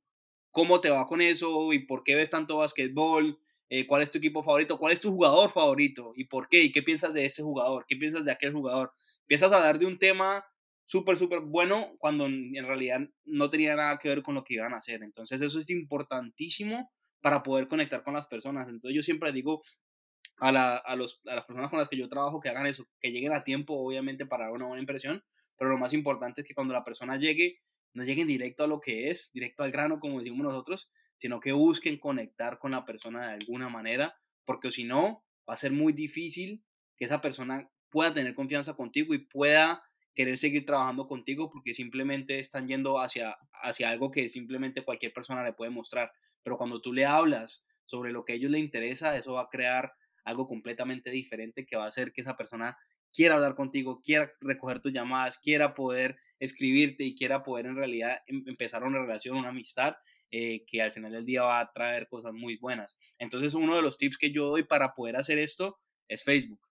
cómo 0.52 0.82
te 0.82 0.90
va 0.90 1.06
con 1.06 1.22
eso 1.22 1.74
y 1.74 1.80
por 1.86 2.04
qué 2.04 2.16
ves 2.16 2.30
tanto 2.30 2.58
basquetbol, 2.58 3.40
eh, 3.70 3.86
cuál 3.88 4.02
es 4.02 4.12
tu 4.12 4.18
equipo 4.20 4.44
favorito, 4.44 4.78
cuál 4.78 4.94
es 4.94 5.02
tu 5.02 5.12
jugador 5.12 5.52
favorito 5.52 6.14
y 6.16 6.26
por 6.26 6.48
qué 6.50 6.64
y 6.64 6.72
qué 6.72 6.84
piensas 6.84 7.14
de 7.14 7.26
ese 7.26 7.44
jugador, 7.44 7.86
qué 7.88 7.96
piensas 7.98 8.26
de 8.26 8.32
aquel 8.32 8.54
jugador. 8.54 8.92
Empiezas 9.22 9.52
a 9.52 9.58
hablar 9.58 9.80
de 9.80 9.86
un 9.86 10.00
tema 10.00 10.46
súper, 10.86 11.18
súper 11.18 11.42
bueno 11.42 11.96
cuando 12.00 12.26
en 12.26 12.66
realidad 12.66 13.02
no 13.26 13.50
tenía 13.50 13.76
nada 13.76 13.98
que 14.00 14.10
ver 14.10 14.22
con 14.22 14.36
lo 14.36 14.44
que 14.44 14.56
iban 14.56 14.74
a 14.74 14.78
hacer. 14.78 15.04
Entonces 15.04 15.42
eso 15.42 15.60
es 15.60 15.70
importantísimo 15.70 16.90
para 17.22 17.44
poder 17.44 17.68
conectar 17.68 18.04
con 18.04 18.14
las 18.14 18.28
personas. 18.28 18.68
Entonces 18.68 18.96
yo 18.96 19.02
siempre 19.02 19.32
digo 19.32 19.64
a, 20.40 20.50
a, 20.50 20.96
los, 20.96 21.22
a 21.28 21.36
las 21.36 21.46
personas 21.46 21.70
con 21.70 21.80
las 21.80 21.90
que 21.90 21.98
yo 21.98 22.10
trabajo 22.10 22.40
que 22.40 22.50
hagan 22.50 22.68
eso, 22.68 22.88
que 23.00 23.12
lleguen 23.12 23.34
a 23.34 23.44
tiempo, 23.44 23.74
obviamente, 23.74 24.26
para 24.26 24.46
dar 24.46 24.54
una 24.54 24.66
buena 24.68 24.82
impresión, 24.82 25.24
pero 25.58 25.72
lo 25.72 25.78
más 25.78 25.94
importante 25.94 26.42
es 26.42 26.48
que 26.48 26.54
cuando 26.54 26.74
la 26.74 26.84
persona 26.84 27.18
llegue, 27.18 27.60
no 27.94 28.04
lleguen 28.04 28.28
directo 28.28 28.64
a 28.64 28.68
lo 28.68 28.80
que 28.80 29.08
es, 29.08 29.32
directo 29.34 29.64
al 29.64 29.72
grano, 29.72 30.00
como 30.00 30.20
decimos 30.20 30.44
nosotros, 30.44 30.92
sino 31.18 31.40
que 31.40 31.52
busquen 31.52 31.98
conectar 31.98 32.60
con 32.60 32.72
la 32.72 32.86
persona 32.86 33.28
de 33.28 33.34
alguna 33.34 33.70
manera, 33.70 34.16
porque 34.46 34.72
si 34.72 34.84
no, 34.84 35.26
va 35.50 35.56
a 35.56 35.58
ser 35.58 35.72
muy 35.72 35.94
difícil 35.94 36.64
que 36.96 37.06
esa 37.06 37.22
persona 37.22 37.70
pueda 37.90 38.14
tener 38.14 38.36
confianza 38.36 38.76
contigo 38.76 39.14
y 39.14 39.20
pueda 39.20 39.84
querer 40.14 40.38
seguir 40.38 40.66
trabajando 40.66 41.08
contigo 41.08 41.50
porque 41.52 41.74
simplemente 41.74 42.40
están 42.40 42.68
yendo 42.68 43.00
hacia, 43.00 43.38
hacia 43.62 43.90
algo 43.90 44.12
que 44.12 44.30
simplemente 44.30 44.84
cualquier 44.84 45.14
persona 45.14 45.44
le 45.44 45.54
puede 45.54 45.72
mostrar. 45.72 46.12
Pero 46.48 46.58
cuando 46.58 46.80
tú 46.80 46.94
le 46.94 47.04
hablas 47.04 47.68
sobre 47.84 48.14
lo 48.14 48.24
que 48.24 48.32
a 48.32 48.36
ellos 48.38 48.50
les 48.50 48.62
interesa, 48.62 49.18
eso 49.18 49.34
va 49.34 49.42
a 49.42 49.50
crear 49.50 49.92
algo 50.24 50.48
completamente 50.48 51.10
diferente 51.10 51.66
que 51.66 51.76
va 51.76 51.84
a 51.84 51.90
hacer 51.90 52.14
que 52.14 52.22
esa 52.22 52.38
persona 52.38 52.78
quiera 53.12 53.36
hablar 53.36 53.54
contigo, 53.56 54.00
quiera 54.00 54.32
recoger 54.40 54.80
tus 54.80 54.94
llamadas, 54.94 55.40
quiera 55.40 55.76
poder 55.76 56.16
escribirte 56.40 57.04
y 57.04 57.16
quiera 57.16 57.44
poder 57.44 57.66
en 57.66 57.76
realidad 57.76 58.22
em, 58.28 58.46
empezar 58.48 58.86
una 58.86 59.00
relación, 59.00 59.36
una 59.36 59.50
amistad 59.50 59.98
eh, 60.32 60.64
que 60.66 60.82
al 60.82 60.94
final 60.94 61.12
del 61.12 61.26
día 61.26 61.44
va 61.44 61.60
a 61.60 61.70
traer 61.74 62.08
cosas 62.08 62.32
muy 62.32 62.56
buenas. 62.56 62.98
Entonces 63.20 63.54
uno 63.54 63.76
de 63.76 63.82
los 63.82 63.98
tips 63.98 64.18
que 64.18 64.32
yo 64.32 64.48
doy 64.48 64.64
para 64.64 64.94
poder 64.94 65.18
hacer 65.18 65.40
esto 65.40 65.78
es 66.08 66.24
Facebook. 66.24 66.62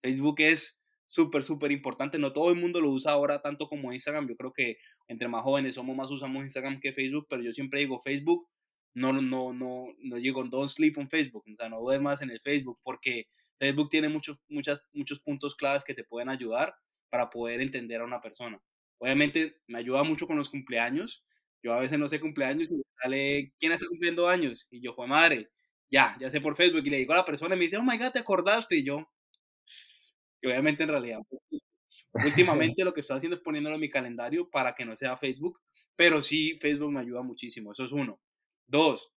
Facebook 0.00 0.36
es 0.38 0.80
súper, 1.06 1.42
súper 1.42 1.72
importante. 1.72 2.20
No 2.20 2.32
todo 2.32 2.52
el 2.52 2.60
mundo 2.60 2.80
lo 2.80 2.90
usa 2.90 3.10
ahora 3.10 3.42
tanto 3.42 3.66
como 3.66 3.92
Instagram. 3.92 4.28
Yo 4.28 4.36
creo 4.36 4.52
que 4.52 4.78
entre 5.08 5.26
más 5.26 5.42
jóvenes 5.42 5.74
somos, 5.74 5.96
más 5.96 6.08
usamos 6.08 6.44
Instagram 6.44 6.78
que 6.78 6.92
Facebook, 6.92 7.26
pero 7.28 7.42
yo 7.42 7.52
siempre 7.52 7.80
digo 7.80 7.98
Facebook, 7.98 8.46
no, 8.94 9.12
no, 9.12 9.52
no, 9.52 9.86
no 9.98 10.16
digo 10.16 10.44
don't 10.44 10.70
sleep 10.70 10.98
on 10.98 11.08
Facebook, 11.08 11.44
o 11.46 11.56
sea, 11.56 11.68
no 11.68 11.80
duermas 11.80 12.22
en 12.22 12.30
el 12.30 12.40
Facebook 12.40 12.78
porque 12.82 13.28
Facebook 13.58 13.88
tiene 13.88 14.08
muchos, 14.08 14.38
muchas, 14.48 14.82
muchos 14.92 15.20
puntos 15.20 15.54
claves 15.56 15.84
que 15.84 15.94
te 15.94 16.04
pueden 16.04 16.28
ayudar 16.28 16.74
para 17.10 17.30
poder 17.30 17.60
entender 17.60 18.00
a 18.00 18.04
una 18.04 18.20
persona. 18.20 18.60
Obviamente 18.98 19.60
me 19.66 19.78
ayuda 19.78 20.02
mucho 20.02 20.26
con 20.26 20.36
los 20.36 20.48
cumpleaños. 20.48 21.24
Yo 21.62 21.72
a 21.72 21.80
veces 21.80 21.98
no 21.98 22.08
sé 22.08 22.20
cumpleaños 22.20 22.70
y 22.70 22.74
me 22.74 22.82
sale, 23.00 23.54
¿quién 23.58 23.72
está 23.72 23.86
cumpliendo 23.86 24.28
años? 24.28 24.66
Y 24.70 24.80
yo, 24.80 24.94
fue 24.94 25.06
madre, 25.06 25.50
ya, 25.90 26.16
ya 26.20 26.30
sé 26.30 26.40
por 26.40 26.56
Facebook. 26.56 26.82
Y 26.84 26.90
le 26.90 26.98
digo 26.98 27.12
a 27.12 27.16
la 27.16 27.24
persona 27.24 27.54
y 27.54 27.58
me 27.58 27.64
dice, 27.64 27.76
oh 27.76 27.82
my 27.82 27.96
God, 27.96 28.10
¿te 28.12 28.18
acordaste? 28.18 28.76
Y 28.76 28.84
yo, 28.84 29.08
y 30.42 30.46
obviamente 30.46 30.82
en 30.82 30.90
realidad, 30.90 31.20
últimamente 32.12 32.84
lo 32.84 32.92
que 32.92 33.00
estoy 33.00 33.16
haciendo 33.16 33.36
es 33.36 33.42
poniéndolo 33.42 33.76
en 33.76 33.80
mi 33.80 33.88
calendario 33.88 34.50
para 34.50 34.74
que 34.74 34.84
no 34.84 34.94
sea 34.94 35.16
Facebook, 35.16 35.60
pero 35.96 36.20
sí, 36.22 36.58
Facebook 36.60 36.92
me 36.92 37.00
ayuda 37.00 37.22
muchísimo. 37.22 37.72
Eso 37.72 37.84
es 37.84 37.92
uno. 37.92 38.20
Dos, 38.66 39.12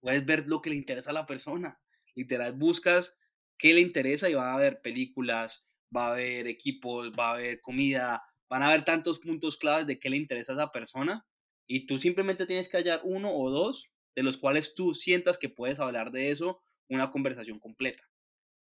puedes 0.00 0.24
ver 0.24 0.46
lo 0.46 0.60
que 0.60 0.70
le 0.70 0.76
interesa 0.76 1.10
a 1.10 1.14
la 1.14 1.26
persona. 1.26 1.80
Literal, 2.14 2.52
buscas 2.52 3.18
qué 3.58 3.74
le 3.74 3.80
interesa 3.80 4.28
y 4.30 4.34
va 4.34 4.52
a 4.52 4.54
haber 4.54 4.80
películas, 4.80 5.68
va 5.94 6.08
a 6.08 6.12
haber 6.12 6.46
equipos, 6.46 7.12
va 7.18 7.30
a 7.30 7.34
haber 7.34 7.60
comida, 7.60 8.22
van 8.48 8.62
a 8.62 8.68
haber 8.68 8.84
tantos 8.84 9.18
puntos 9.18 9.56
claves 9.56 9.86
de 9.86 9.98
qué 9.98 10.10
le 10.10 10.16
interesa 10.16 10.52
a 10.52 10.56
esa 10.56 10.72
persona 10.72 11.26
y 11.66 11.86
tú 11.86 11.98
simplemente 11.98 12.46
tienes 12.46 12.68
que 12.68 12.78
hallar 12.78 13.00
uno 13.04 13.34
o 13.34 13.50
dos 13.50 13.90
de 14.16 14.22
los 14.22 14.38
cuales 14.38 14.74
tú 14.74 14.94
sientas 14.94 15.38
que 15.38 15.48
puedes 15.48 15.80
hablar 15.80 16.10
de 16.10 16.30
eso 16.30 16.62
una 16.88 17.10
conversación 17.10 17.58
completa. 17.58 18.02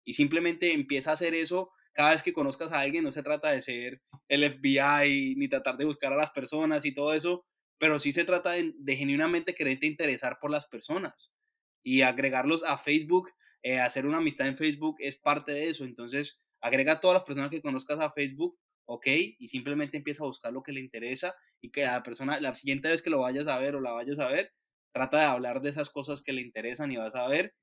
Y 0.05 0.13
simplemente 0.13 0.73
empieza 0.73 1.11
a 1.11 1.13
hacer 1.13 1.35
eso 1.35 1.71
cada 1.93 2.11
vez 2.11 2.23
que 2.23 2.33
conozcas 2.33 2.71
a 2.71 2.79
alguien, 2.79 3.03
no 3.03 3.11
se 3.11 3.23
trata 3.23 3.51
de 3.51 3.61
ser 3.61 4.01
el 4.27 4.49
FBI 4.49 5.35
ni 5.35 5.49
tratar 5.49 5.77
de 5.77 5.85
buscar 5.85 6.13
a 6.13 6.17
las 6.17 6.31
personas 6.31 6.85
y 6.85 6.93
todo 6.93 7.13
eso, 7.13 7.45
pero 7.79 7.99
sí 7.99 8.13
se 8.13 8.25
trata 8.25 8.51
de, 8.51 8.95
genuinamente 8.95 9.55
quererte 9.55 9.87
interesar 9.87 10.39
por 10.39 10.51
las 10.51 10.67
personas 10.67 11.35
y 11.83 12.01
agregarlos 12.01 12.63
a 12.63 12.77
Facebook, 12.77 13.31
eh, 13.63 13.79
hacer 13.79 14.05
una 14.05 14.17
amistad 14.17 14.47
en 14.47 14.57
Facebook 14.57 14.97
es 14.99 15.15
parte 15.15 15.51
de 15.51 15.69
eso. 15.69 15.85
Entonces, 15.85 16.45
agrega 16.61 16.93
a 16.93 16.99
todas 16.99 17.15
las 17.15 17.23
personas 17.23 17.49
que 17.49 17.61
conozcas 17.61 17.99
a 17.99 18.11
Facebook 18.11 18.59
¿ok? 18.89 19.05
Y 19.37 19.47
simplemente 19.49 19.97
empieza 19.97 20.23
a 20.23 20.27
buscar 20.27 20.51
lo 20.51 20.63
que 20.63 20.71
le 20.71 20.79
interesa 20.79 21.35
y 21.61 21.69
que 21.69 21.83
la 21.83 22.01
persona, 22.01 22.39
la 22.39 22.55
siguiente 22.55 22.87
vez 22.87 23.03
que 23.03 23.11
lo 23.11 23.19
vayas 23.19 23.47
a 23.47 23.59
ver 23.59 23.75
o 23.75 23.81
la 23.81 23.91
vayas 23.91 24.17
a 24.17 24.27
ver, 24.27 24.51
trata 24.91 25.19
de 25.19 25.25
hablar 25.25 25.61
de 25.61 25.69
esas 25.69 25.91
cosas 25.91 26.23
que 26.23 26.33
le 26.33 26.41
interesan 26.41 26.91
y 26.91 26.97
vas 26.97 27.13
a 27.13 27.27
ver 27.27 27.53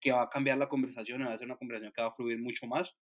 que 0.00 0.10
va 0.10 0.22
a 0.22 0.30
cambiar 0.30 0.58
la 0.58 0.68
conversación 0.68 1.20
y 1.20 1.24
va 1.24 1.32
a 1.32 1.38
ser 1.38 1.46
una 1.46 1.56
conversación 1.56 1.92
que 1.92 2.02
va 2.02 2.08
a 2.08 2.12
fluir 2.12 2.40
mucho 2.40 2.66
más 2.66 2.96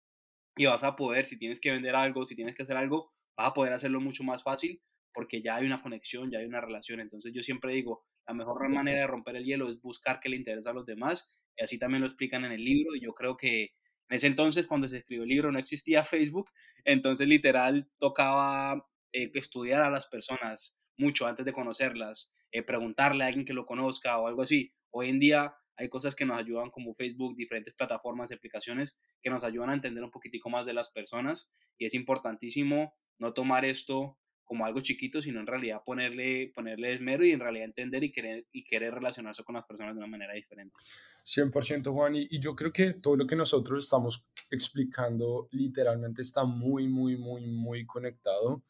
y 0.56 0.66
vas 0.66 0.82
a 0.82 0.96
poder, 0.96 1.26
si 1.26 1.38
tienes 1.38 1.60
que 1.60 1.70
vender 1.70 1.94
algo, 1.94 2.26
si 2.26 2.34
tienes 2.34 2.56
que 2.56 2.64
hacer 2.64 2.76
algo, 2.76 3.12
vas 3.36 3.48
a 3.48 3.54
poder 3.54 3.72
hacerlo 3.72 4.00
mucho 4.00 4.24
más 4.24 4.42
fácil 4.42 4.82
porque 5.12 5.42
ya 5.42 5.56
hay 5.56 5.66
una 5.66 5.82
conexión, 5.82 6.30
ya 6.30 6.38
hay 6.38 6.46
una 6.46 6.60
relación. 6.60 7.00
Entonces 7.00 7.32
yo 7.32 7.42
siempre 7.42 7.72
digo, 7.74 8.04
la 8.26 8.34
mejor 8.34 8.68
manera 8.68 9.00
de 9.00 9.06
romper 9.06 9.36
el 9.36 9.44
hielo 9.44 9.68
es 9.68 9.80
buscar 9.80 10.20
qué 10.20 10.28
le 10.28 10.36
interesa 10.36 10.70
a 10.70 10.74
los 10.74 10.86
demás. 10.86 11.28
Y 11.56 11.64
así 11.64 11.78
también 11.78 12.02
lo 12.02 12.06
explican 12.06 12.44
en 12.44 12.52
el 12.52 12.64
libro. 12.64 12.94
Y 12.94 13.00
yo 13.00 13.12
creo 13.12 13.36
que 13.36 13.62
en 13.62 14.16
ese 14.16 14.26
entonces, 14.26 14.66
cuando 14.66 14.88
se 14.88 14.98
escribió 14.98 15.22
el 15.22 15.28
libro, 15.28 15.52
no 15.52 15.58
existía 15.58 16.04
Facebook. 16.04 16.50
Entonces, 16.84 17.28
literal, 17.28 17.88
tocaba 17.98 18.86
eh, 19.12 19.30
estudiar 19.34 19.82
a 19.82 19.90
las 19.90 20.06
personas 20.06 20.80
mucho 20.96 21.26
antes 21.26 21.44
de 21.46 21.52
conocerlas, 21.52 22.34
eh, 22.52 22.62
preguntarle 22.62 23.24
a 23.24 23.28
alguien 23.28 23.44
que 23.44 23.52
lo 23.52 23.66
conozca 23.66 24.18
o 24.18 24.26
algo 24.26 24.42
así. 24.42 24.72
Hoy 24.90 25.08
en 25.08 25.18
día 25.18 25.54
hay 25.76 25.88
cosas 25.88 26.14
que 26.14 26.26
nos 26.26 26.38
ayudan 26.38 26.70
como 26.70 26.94
Facebook, 26.94 27.36
diferentes 27.36 27.74
plataformas, 27.74 28.30
aplicaciones 28.30 28.98
que 29.22 29.30
nos 29.30 29.44
ayudan 29.44 29.70
a 29.70 29.74
entender 29.74 30.04
un 30.04 30.10
poquitico 30.10 30.50
más 30.50 30.66
de 30.66 30.74
las 30.74 30.90
personas 30.90 31.50
y 31.78 31.86
es 31.86 31.94
importantísimo 31.94 32.94
no 33.18 33.32
tomar 33.32 33.64
esto 33.64 34.18
como 34.50 34.66
algo 34.66 34.80
chiquito, 34.80 35.22
sino 35.22 35.38
en 35.38 35.46
realidad 35.46 35.80
ponerle, 35.86 36.50
ponerle 36.52 36.92
esmero 36.92 37.24
y 37.24 37.30
en 37.30 37.38
realidad 37.38 37.66
entender 37.66 38.02
y 38.02 38.10
querer, 38.10 38.48
y 38.50 38.64
querer 38.64 38.92
relacionarse 38.92 39.44
con 39.44 39.54
las 39.54 39.64
personas 39.64 39.94
de 39.94 39.98
una 39.98 40.08
manera 40.08 40.34
diferente. 40.34 40.74
100% 41.24 41.92
Juan, 41.92 42.16
y, 42.16 42.26
y 42.28 42.40
yo 42.40 42.56
creo 42.56 42.72
que 42.72 42.94
todo 42.94 43.14
lo 43.14 43.28
que 43.28 43.36
nosotros 43.36 43.84
estamos 43.84 44.26
explicando 44.50 45.46
literalmente 45.52 46.22
está 46.22 46.42
muy, 46.42 46.88
muy, 46.88 47.16
muy, 47.16 47.46
muy 47.46 47.86
conectado. 47.86 48.64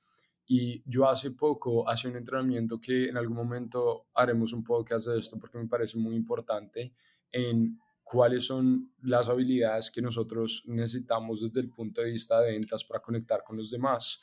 Y 0.45 0.83
yo 0.85 1.09
hace 1.09 1.31
poco 1.31 1.89
hace 1.89 2.09
un 2.09 2.17
entrenamiento 2.17 2.79
que 2.79 3.09
en 3.09 3.17
algún 3.17 3.39
momento 3.39 4.09
haremos 4.13 4.53
un 4.53 4.63
podcast 4.63 5.07
de 5.07 5.19
esto 5.19 5.39
porque 5.39 5.57
me 5.57 5.67
parece 5.67 5.97
muy 5.97 6.15
importante 6.15 6.93
en 7.33 7.79
cuáles 8.05 8.45
son 8.45 8.93
las 9.01 9.31
habilidades 9.31 9.91
que 9.91 10.03
nosotros 10.03 10.65
necesitamos 10.67 11.41
desde 11.41 11.61
el 11.61 11.71
punto 11.71 12.03
de 12.03 12.11
vista 12.11 12.39
de 12.43 12.51
ventas 12.51 12.85
para 12.85 13.01
conectar 13.01 13.43
con 13.43 13.57
los 13.57 13.71
demás. 13.71 14.21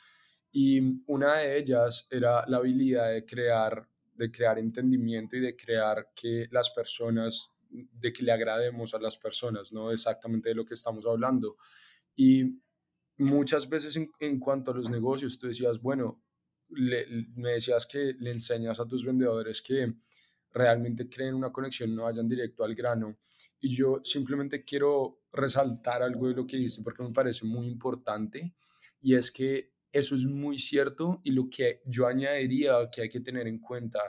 Y 0.50 1.02
una 1.06 1.36
de 1.36 1.58
ellas 1.58 2.08
era 2.10 2.44
la 2.46 2.58
habilidad 2.58 3.12
de 3.12 3.24
crear, 3.24 3.88
de 4.14 4.30
crear 4.30 4.58
entendimiento 4.58 5.36
y 5.36 5.40
de 5.40 5.56
crear 5.56 6.10
que 6.14 6.48
las 6.50 6.70
personas, 6.70 7.56
de 7.68 8.12
que 8.12 8.22
le 8.22 8.32
agrademos 8.32 8.94
a 8.94 9.00
las 9.00 9.16
personas, 9.16 9.72
¿no? 9.72 9.90
Exactamente 9.90 10.48
de 10.48 10.54
lo 10.54 10.64
que 10.64 10.74
estamos 10.74 11.04
hablando. 11.06 11.56
Y 12.16 12.60
muchas 13.18 13.68
veces 13.68 13.96
en, 14.18 14.40
cuanto 14.40 14.70
a 14.70 14.74
los 14.74 14.88
negocios, 14.88 15.38
tú 15.38 15.48
decías, 15.48 15.80
bueno, 15.80 16.22
me 16.68 17.52
decías 17.52 17.86
que 17.86 18.14
le 18.18 18.30
enseñas 18.30 18.80
a 18.80 18.86
tus 18.86 19.04
vendedores 19.04 19.62
que 19.62 19.94
realmente 20.50 21.08
creen 21.08 21.34
una 21.34 21.52
conexión, 21.52 21.94
no 21.94 22.04
vayan 22.04 22.28
directo 22.28 22.64
al 22.64 22.74
grano. 22.74 23.18
Y 23.60 23.74
yo 23.74 24.00
simplemente 24.02 24.64
quiero 24.64 25.22
resaltar 25.32 26.02
algo 26.02 26.28
de 26.28 26.34
lo 26.34 26.46
que 26.46 26.56
dices 26.56 26.82
porque 26.82 27.02
me 27.02 27.12
parece 27.12 27.44
muy 27.44 27.66
importante 27.66 28.54
y 29.00 29.14
es 29.14 29.30
que 29.30 29.72
eso 29.98 30.14
es 30.14 30.24
muy 30.24 30.58
cierto 30.58 31.20
y 31.24 31.32
lo 31.32 31.48
que 31.48 31.82
yo 31.84 32.06
añadiría 32.06 32.88
que 32.90 33.02
hay 33.02 33.08
que 33.08 33.20
tener 33.20 33.46
en 33.46 33.58
cuenta 33.58 34.00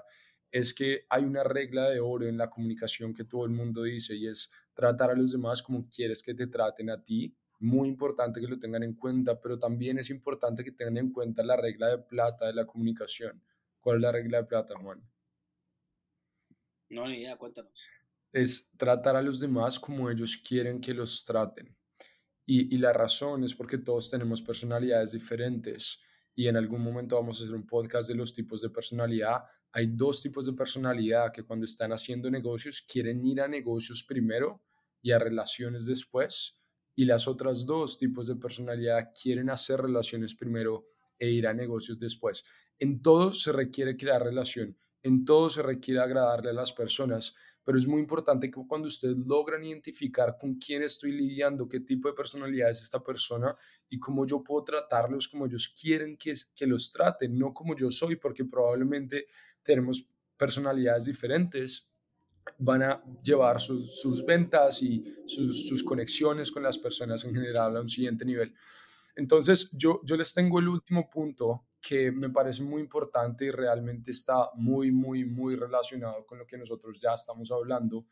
es 0.51 0.73
que 0.73 1.05
hay 1.09 1.23
una 1.23 1.43
regla 1.43 1.89
de 1.89 1.99
oro 1.99 2.25
en 2.25 2.37
la 2.37 2.49
comunicación 2.49 3.13
que 3.13 3.25
todo 3.25 3.45
el 3.45 3.51
mundo 3.51 3.83
dice 3.83 4.15
y 4.15 4.27
es 4.27 4.51
tratar 4.73 5.11
a 5.11 5.15
los 5.15 5.31
demás 5.31 5.61
como 5.61 5.87
quieres 5.87 6.23
que 6.23 6.33
te 6.33 6.47
traten 6.47 6.89
a 6.89 7.03
ti. 7.03 7.35
Muy 7.59 7.89
importante 7.89 8.39
que 8.39 8.47
lo 8.47 8.57
tengan 8.57 8.83
en 8.83 8.93
cuenta, 8.93 9.39
pero 9.39 9.59
también 9.59 9.99
es 9.99 10.09
importante 10.09 10.63
que 10.63 10.71
tengan 10.71 10.97
en 10.97 11.11
cuenta 11.11 11.43
la 11.43 11.57
regla 11.57 11.89
de 11.89 11.97
plata 11.99 12.47
de 12.47 12.53
la 12.53 12.65
comunicación. 12.65 13.43
¿Cuál 13.79 13.97
es 13.97 14.01
la 14.01 14.11
regla 14.11 14.37
de 14.37 14.43
plata, 14.45 14.75
Juan? 14.79 15.03
No, 16.89 17.07
ni 17.07 17.19
idea, 17.19 17.37
cuéntanos. 17.37 17.87
Es 18.31 18.71
tratar 18.77 19.15
a 19.15 19.21
los 19.21 19.39
demás 19.39 19.79
como 19.79 20.09
ellos 20.09 20.37
quieren 20.37 20.79
que 20.79 20.93
los 20.93 21.25
traten. 21.25 21.75
Y, 22.51 22.79
la 22.79 22.91
razón 22.91 23.43
es 23.43 23.53
porque 23.53 23.77
todos 23.77 24.09
tenemos 24.09 24.41
personalidades 24.41 25.11
diferentes 25.11 26.01
y 26.33 26.47
en 26.47 26.57
algún 26.57 26.81
momento 26.81 27.15
vamos 27.15 27.39
a 27.39 27.43
hacer 27.43 27.53
un 27.53 27.67
podcast 27.67 28.09
de 28.09 28.15
los 28.15 28.33
tipos 28.33 28.59
de 28.59 28.71
personalidad. 28.71 29.43
Hay 29.71 29.85
dos 29.85 30.19
tipos 30.19 30.47
de 30.47 30.53
personalidad 30.53 31.31
que 31.31 31.43
cuando 31.43 31.65
están 31.65 31.91
haciendo 31.91 32.31
negocios 32.31 32.81
quieren 32.91 33.23
ir 33.23 33.39
a 33.39 33.47
negocios 33.47 34.03
primero 34.03 34.63
y 34.99 35.11
a 35.11 35.19
relaciones 35.19 35.85
después. 35.85 36.59
Y 36.95 37.05
las 37.05 37.27
otras 37.27 37.67
dos 37.67 37.99
tipos 37.99 38.25
de 38.25 38.37
personalidad 38.37 39.11
quieren 39.13 39.51
hacer 39.51 39.81
relaciones 39.81 40.33
primero 40.33 40.87
e 41.19 41.29
ir 41.29 41.45
a 41.45 41.53
negocios 41.53 41.99
después. 41.99 42.45
En 42.79 43.03
todo 43.03 43.31
se 43.31 43.51
requiere 43.51 43.95
crear 43.95 44.23
relación, 44.23 44.75
en 45.03 45.23
todo 45.23 45.51
se 45.51 45.61
requiere 45.61 45.99
agradarle 45.99 46.49
a 46.49 46.53
las 46.53 46.73
personas, 46.73 47.35
pero 47.69 47.77
es 47.77 47.85
muy 47.85 47.99
importante 48.01 48.49
que 48.49 48.59
cuando 48.67 48.87
ustedes 48.87 49.15
logran 49.15 49.63
identificar 49.63 50.35
con 50.39 50.55
quién 50.55 50.81
estoy 50.81 51.11
lidiando, 51.11 51.69
qué 51.69 51.81
tipo 51.81 52.07
de 52.07 52.15
personalidad 52.15 52.71
es 52.71 52.81
esta 52.81 52.99
persona 53.03 53.55
y 53.87 53.99
cómo 53.99 54.25
yo 54.25 54.41
puedo 54.41 54.63
tratarlos 54.63 55.27
como 55.27 55.45
ellos 55.45 55.71
quieren 55.79 56.17
que, 56.17 56.33
que 56.55 56.65
los 56.65 56.91
traten, 56.91 57.37
no 57.37 57.53
como 57.53 57.75
yo 57.75 57.91
soy, 57.91 58.15
porque 58.15 58.43
probablemente 58.43 59.27
tenemos 59.61 60.09
personalidades 60.35 61.05
diferentes, 61.05 61.93
van 62.57 62.81
a 62.81 63.03
llevar 63.21 63.59
sus, 63.59 64.01
sus 64.01 64.25
ventas 64.25 64.81
y 64.81 65.05
sus, 65.27 65.67
sus, 65.67 65.83
conexiones 65.83 66.51
con 66.51 66.63
las 66.63 66.79
personas 66.79 67.23
en 67.23 67.35
general 67.35 67.77
a 67.77 67.81
un 67.81 67.89
siguiente 67.89 68.25
nivel. 68.25 68.51
Entonces, 69.15 69.69
yo, 69.73 70.01
yo 70.03 70.17
les 70.17 70.33
tengo 70.33 70.57
el 70.57 70.69
último 70.69 71.07
punto 71.07 71.68
que 71.81 72.11
me 72.11 72.29
parece 72.29 72.63
muy 72.63 72.81
importante 72.81 73.45
y 73.45 73.51
realmente 73.51 74.11
está 74.11 74.49
muy, 74.55 74.91
muy, 74.91 75.25
muy 75.25 75.55
relacionado 75.55 76.25
con 76.25 76.39
lo 76.39 76.45
que 76.45 76.57
nosotros 76.57 76.99
ya 76.99 77.13
estamos 77.13 77.51
hablando, 77.51 78.05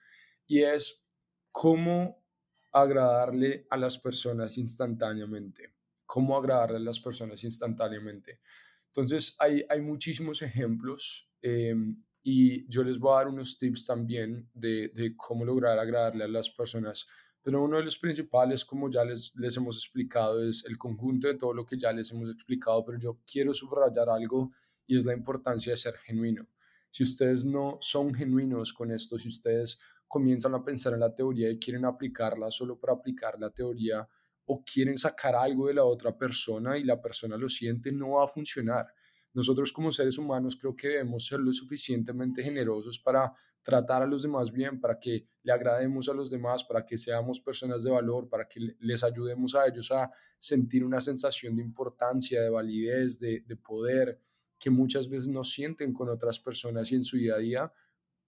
y 0.46 0.62
es 0.62 1.06
cómo 1.52 2.24
agradarle 2.72 3.68
a 3.70 3.78
las 3.78 3.98
personas 3.98 4.58
instantáneamente, 4.58 5.74
cómo 6.06 6.38
agradarle 6.38 6.78
a 6.78 6.82
las 6.82 7.00
personas 7.00 7.44
instantáneamente. 7.44 8.42
Entonces, 8.88 9.36
hay, 9.40 9.64
hay 9.70 9.82
muchísimos 9.82 10.42
ejemplos 10.42 11.32
em, 11.42 11.98
y 12.24 12.68
yo 12.70 12.84
les 12.84 12.98
voy 12.98 13.14
a 13.14 13.18
dar 13.18 13.28
unos 13.28 13.58
tips 13.58 13.86
también 13.86 14.50
de, 14.54 14.90
de 14.90 15.16
cómo 15.16 15.46
lograr 15.46 15.78
agradarle 15.78 16.24
a 16.24 16.28
las 16.28 16.50
personas 16.50 17.08
pero 17.48 17.64
uno 17.64 17.78
de 17.78 17.84
los 17.86 17.98
principales, 17.98 18.66
como 18.66 18.92
ya 18.92 19.06
les, 19.06 19.34
les 19.38 19.56
hemos 19.56 19.78
explicado, 19.78 20.46
es 20.46 20.66
el 20.66 20.78
conjunto 20.78 21.30
de 21.30 21.36
todo 21.36 21.54
lo 21.54 21.66
que 21.66 21.78
ya 21.78 21.94
les 21.94 22.12
hemos 22.12 22.30
explicado, 22.30 22.84
pero 22.84 23.00
yo 23.00 23.22
quiero 23.26 23.54
subrayar 23.54 24.10
algo 24.10 24.52
y 24.86 24.98
es 24.98 25.06
la 25.06 25.14
importancia 25.14 25.72
de 25.72 25.78
ser 25.78 25.96
genuino. 25.96 26.46
Si 26.92 27.04
ustedes 27.04 27.46
no 27.46 27.78
son 27.80 28.14
genuinos 28.14 28.74
con 28.74 28.92
esto, 28.92 29.18
si 29.18 29.30
ustedes 29.30 29.80
comienzan 30.10 30.56
a 30.56 30.62
pensar 30.66 30.92
en 30.92 31.00
la 31.00 31.16
teoría 31.16 31.50
y 31.50 31.58
quieren 31.58 31.86
aplicarla 31.86 32.52
solo 32.52 32.78
para 32.78 32.92
aplicar 32.92 33.40
la 33.40 33.50
teoría 33.50 34.06
o 34.44 34.62
quieren 34.62 34.98
sacar 34.98 35.34
algo 35.34 35.68
de 35.68 35.76
la 35.76 35.86
otra 35.86 36.18
persona 36.18 36.78
y 36.78 36.84
la 36.84 37.02
persona 37.02 37.38
lo 37.38 37.48
siente, 37.48 37.94
no 37.94 38.10
va 38.10 38.26
a 38.26 38.28
funcionar. 38.28 38.88
Nosotros 39.34 39.72
como 39.72 39.94
seres 39.94 40.18
humanos 40.18 40.58
creo 40.60 40.76
que 40.76 40.90
debemos 40.90 41.26
ser 41.26 41.40
lo 41.40 41.54
suficientemente 41.54 42.44
generosos 42.44 43.00
para 43.00 43.32
tratar 43.68 44.02
a 44.02 44.06
los 44.06 44.24
demás 44.24 44.50
bien, 44.50 44.80
para 44.80 44.98
que 44.98 45.28
le 45.44 45.52
agrademos 45.52 46.08
a 46.08 46.14
los 46.14 46.30
demás, 46.30 46.64
para 46.64 46.86
que 46.86 46.98
seamos 46.98 47.42
personas 47.42 47.84
de 47.84 47.92
valor, 47.92 48.30
para 48.30 48.48
que 48.48 48.62
les 48.80 49.04
ayudemos 49.04 49.56
a 49.56 49.68
ellos 49.68 49.92
a 49.92 50.10
sentir 50.40 50.86
una 50.86 51.02
sensación 51.02 51.54
de 51.54 51.64
importancia, 51.64 52.42
de 52.42 52.50
validez, 52.50 53.20
de, 53.20 53.44
poder, 53.58 54.22
que 54.58 54.70
muchas 54.70 55.10
veces 55.10 55.28
no 55.28 55.44
sienten 55.44 55.92
con 55.92 56.08
otras 56.08 56.40
personas 56.40 56.90
y 56.94 56.96
en 56.96 57.04
su 57.04 57.18
día 57.18 57.36
a 57.36 57.40
día, 57.40 57.74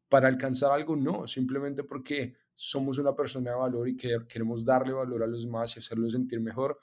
para 0.09 0.27
alcanzar 0.27 0.73
algo, 0.73 0.97
no, 0.97 1.25
simplemente 1.25 1.85
porque 1.85 2.35
somos 2.53 2.97
una 2.97 3.15
persona 3.15 3.51
de 3.51 3.55
valor 3.55 3.87
y 3.87 3.95
que 3.95 4.17
queremos 4.27 4.65
darle 4.65 4.91
valor 4.91 5.23
a 5.23 5.27
los 5.27 5.45
demás 5.45 5.73
y 5.73 5.79
hacerlos 5.79 6.11
sentir 6.11 6.41
mejor. 6.41 6.81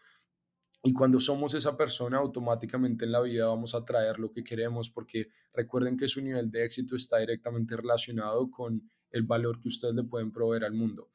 Y 0.87 0.93
cuando 0.93 1.19
somos 1.19 1.53
esa 1.55 1.77
persona, 1.77 2.19
automáticamente 2.19 3.07
en 3.07 3.11
la 3.11 3.21
vida 3.21 3.49
vamos 3.49 3.75
a 3.75 3.85
traer 3.85 4.21
lo 4.21 4.31
que 4.31 4.45
queremos, 4.45 4.89
porque 4.89 5.31
recuerden 5.53 5.97
que 5.97 6.07
su 6.07 6.23
nivel 6.23 6.49
de 6.49 6.65
éxito 6.65 6.95
está 6.95 7.19
directamente 7.19 7.77
relacionado 7.77 8.49
con 8.49 8.89
el 9.11 9.25
valor 9.25 9.61
que 9.61 9.67
ustedes 9.67 9.97
le 9.97 10.05
pueden 10.05 10.31
proveer 10.31 10.63
al 10.63 10.75
mundo. 10.75 11.11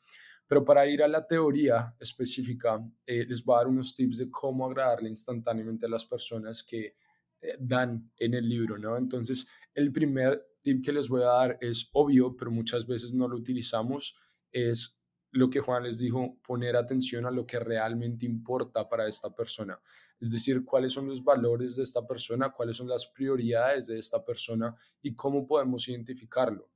Pero 0.46 0.66
para 0.66 0.86
ir 0.88 1.02
a 1.02 1.08
la 1.08 1.26
teoría 1.26 1.96
específica, 2.02 2.86
eh, 3.06 3.26
les 3.26 3.46
voy 3.46 3.56
a 3.56 3.58
dar 3.60 3.68
unos 3.68 3.96
tips 3.96 4.18
de 4.18 4.30
cómo 4.30 4.66
agradarle 4.66 5.08
instantáneamente 5.08 5.86
a 5.86 5.90
las 5.90 6.04
personas 6.04 6.64
que 6.64 6.98
eh, 7.40 7.56
dan 7.58 8.12
en 8.18 8.34
el 8.34 8.50
libro, 8.50 8.78
¿no? 8.78 8.98
Entonces, 8.98 9.48
el 9.74 9.94
primer 9.94 10.50
tip 10.62 10.84
que 10.84 10.92
les 10.92 11.08
voy 11.08 11.22
a 11.22 11.28
dar 11.28 11.58
es 11.62 11.90
obvio, 11.94 12.36
pero 12.36 12.52
muchas 12.52 12.86
veces 12.86 13.14
no 13.14 13.26
lo 13.26 13.38
utilizamos, 13.38 14.20
es 14.52 15.01
lo 15.32 15.50
que 15.50 15.60
Juan 15.60 15.84
les 15.84 15.98
dijo, 15.98 16.38
poner 16.46 16.76
atención 16.76 17.26
a 17.26 17.32
lo 17.32 17.46
que 17.46 17.60
realmente 17.60 18.26
importa 18.26 18.88
para 18.88 19.08
esta 19.08 19.34
persona. 19.34 19.80
Es 20.20 20.30
decir, 20.30 20.63
cuáles 20.65 20.94
son 20.94 21.08
los 21.08 21.24
valores 21.24 21.76
de 21.76 21.84
esta 21.84 22.06
persona, 22.06 22.52
cuáles 22.52 22.78
son 22.78 22.88
las 22.88 23.06
prioridades 23.08 23.88
de 23.88 23.98
esta 23.98 24.24
persona 24.24 24.76
y 25.02 25.15
cómo 25.15 25.48
podemos 25.48 25.88
identificarlo. 25.88 26.70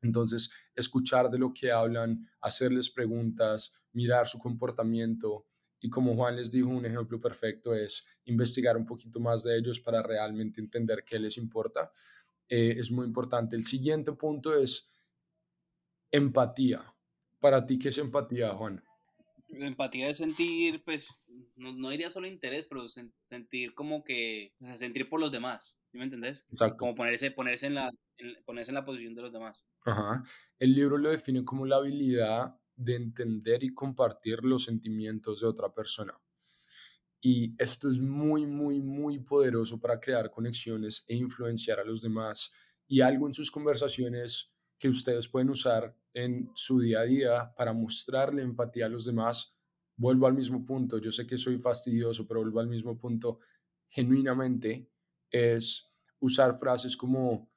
Entonces, 0.00 0.50
escuchar 0.74 1.30
de 1.30 1.38
lo 1.38 1.52
que 1.52 1.70
hablan, 1.70 2.28
hacerles 2.40 2.90
preguntas, 2.90 3.74
mirar 3.92 4.26
su 4.26 4.38
comportamiento 4.38 5.46
y 5.84 5.90
como 5.90 6.14
Juan 6.14 6.36
les 6.36 6.52
dijo, 6.52 6.68
un 6.68 6.86
ejemplo 6.86 7.20
perfecto 7.20 7.74
es 7.74 8.06
investigar 8.26 8.76
un 8.76 8.86
poquito 8.86 9.18
más 9.18 9.42
de 9.42 9.58
ellos 9.58 9.80
para 9.80 10.00
realmente 10.00 10.60
entender 10.60 11.02
qué 11.04 11.18
les 11.18 11.36
importa. 11.38 11.90
Eh, 12.48 12.76
es 12.78 12.92
muy 12.92 13.04
importante. 13.04 13.56
El 13.56 13.64
siguiente 13.64 14.12
punto 14.12 14.54
es 14.54 14.88
empatía 16.12 16.91
para 17.42 17.66
ti, 17.66 17.78
¿qué 17.78 17.88
es 17.88 17.98
empatía, 17.98 18.54
Juan? 18.54 18.82
Empatía 19.48 20.08
es 20.08 20.16
sentir, 20.16 20.82
pues, 20.84 21.22
no, 21.56 21.72
no 21.72 21.90
diría 21.90 22.08
solo 22.08 22.26
interés, 22.28 22.66
pero 22.66 22.86
sentir 22.88 23.74
como 23.74 24.04
que, 24.04 24.54
o 24.60 24.64
sea, 24.64 24.76
sentir 24.78 25.10
por 25.10 25.20
los 25.20 25.32
demás, 25.32 25.78
¿sí 25.90 25.98
me 25.98 26.04
entendés? 26.04 26.46
Exacto. 26.52 26.78
Como 26.78 26.94
ponerse, 26.94 27.32
ponerse, 27.32 27.66
en 27.66 27.74
la, 27.74 27.90
ponerse 28.46 28.70
en 28.70 28.76
la 28.76 28.84
posición 28.84 29.14
de 29.14 29.22
los 29.22 29.32
demás. 29.32 29.66
Ajá. 29.84 30.22
El 30.58 30.72
libro 30.72 30.96
lo 30.96 31.10
define 31.10 31.44
como 31.44 31.66
la 31.66 31.76
habilidad 31.76 32.54
de 32.76 32.94
entender 32.94 33.64
y 33.64 33.74
compartir 33.74 34.44
los 34.44 34.64
sentimientos 34.64 35.40
de 35.40 35.48
otra 35.48 35.74
persona. 35.74 36.14
Y 37.20 37.54
esto 37.60 37.90
es 37.90 38.00
muy, 38.00 38.46
muy, 38.46 38.80
muy 38.80 39.18
poderoso 39.18 39.80
para 39.80 40.00
crear 40.00 40.30
conexiones 40.30 41.04
e 41.08 41.16
influenciar 41.16 41.80
a 41.80 41.84
los 41.84 42.02
demás. 42.02 42.54
Y 42.86 43.00
algo 43.00 43.26
en 43.26 43.34
sus 43.34 43.50
conversaciones 43.50 44.54
que 44.78 44.88
ustedes 44.88 45.28
pueden 45.28 45.50
usar 45.50 45.96
en 46.14 46.50
su 46.54 46.80
día 46.80 47.00
a 47.00 47.04
día 47.04 47.54
para 47.56 47.72
mostrarle 47.72 48.42
empatía 48.42 48.86
a 48.86 48.88
los 48.88 49.04
demás. 49.04 49.56
Vuelvo 49.96 50.26
al 50.26 50.34
mismo 50.34 50.64
punto, 50.64 50.98
yo 50.98 51.12
sé 51.12 51.26
que 51.26 51.38
soy 51.38 51.58
fastidioso, 51.58 52.26
pero 52.26 52.40
vuelvo 52.40 52.60
al 52.60 52.68
mismo 52.68 52.98
punto 52.98 53.40
genuinamente, 53.88 54.88
es 55.30 55.92
usar 56.20 56.58
frases 56.58 56.96
como 56.96 57.50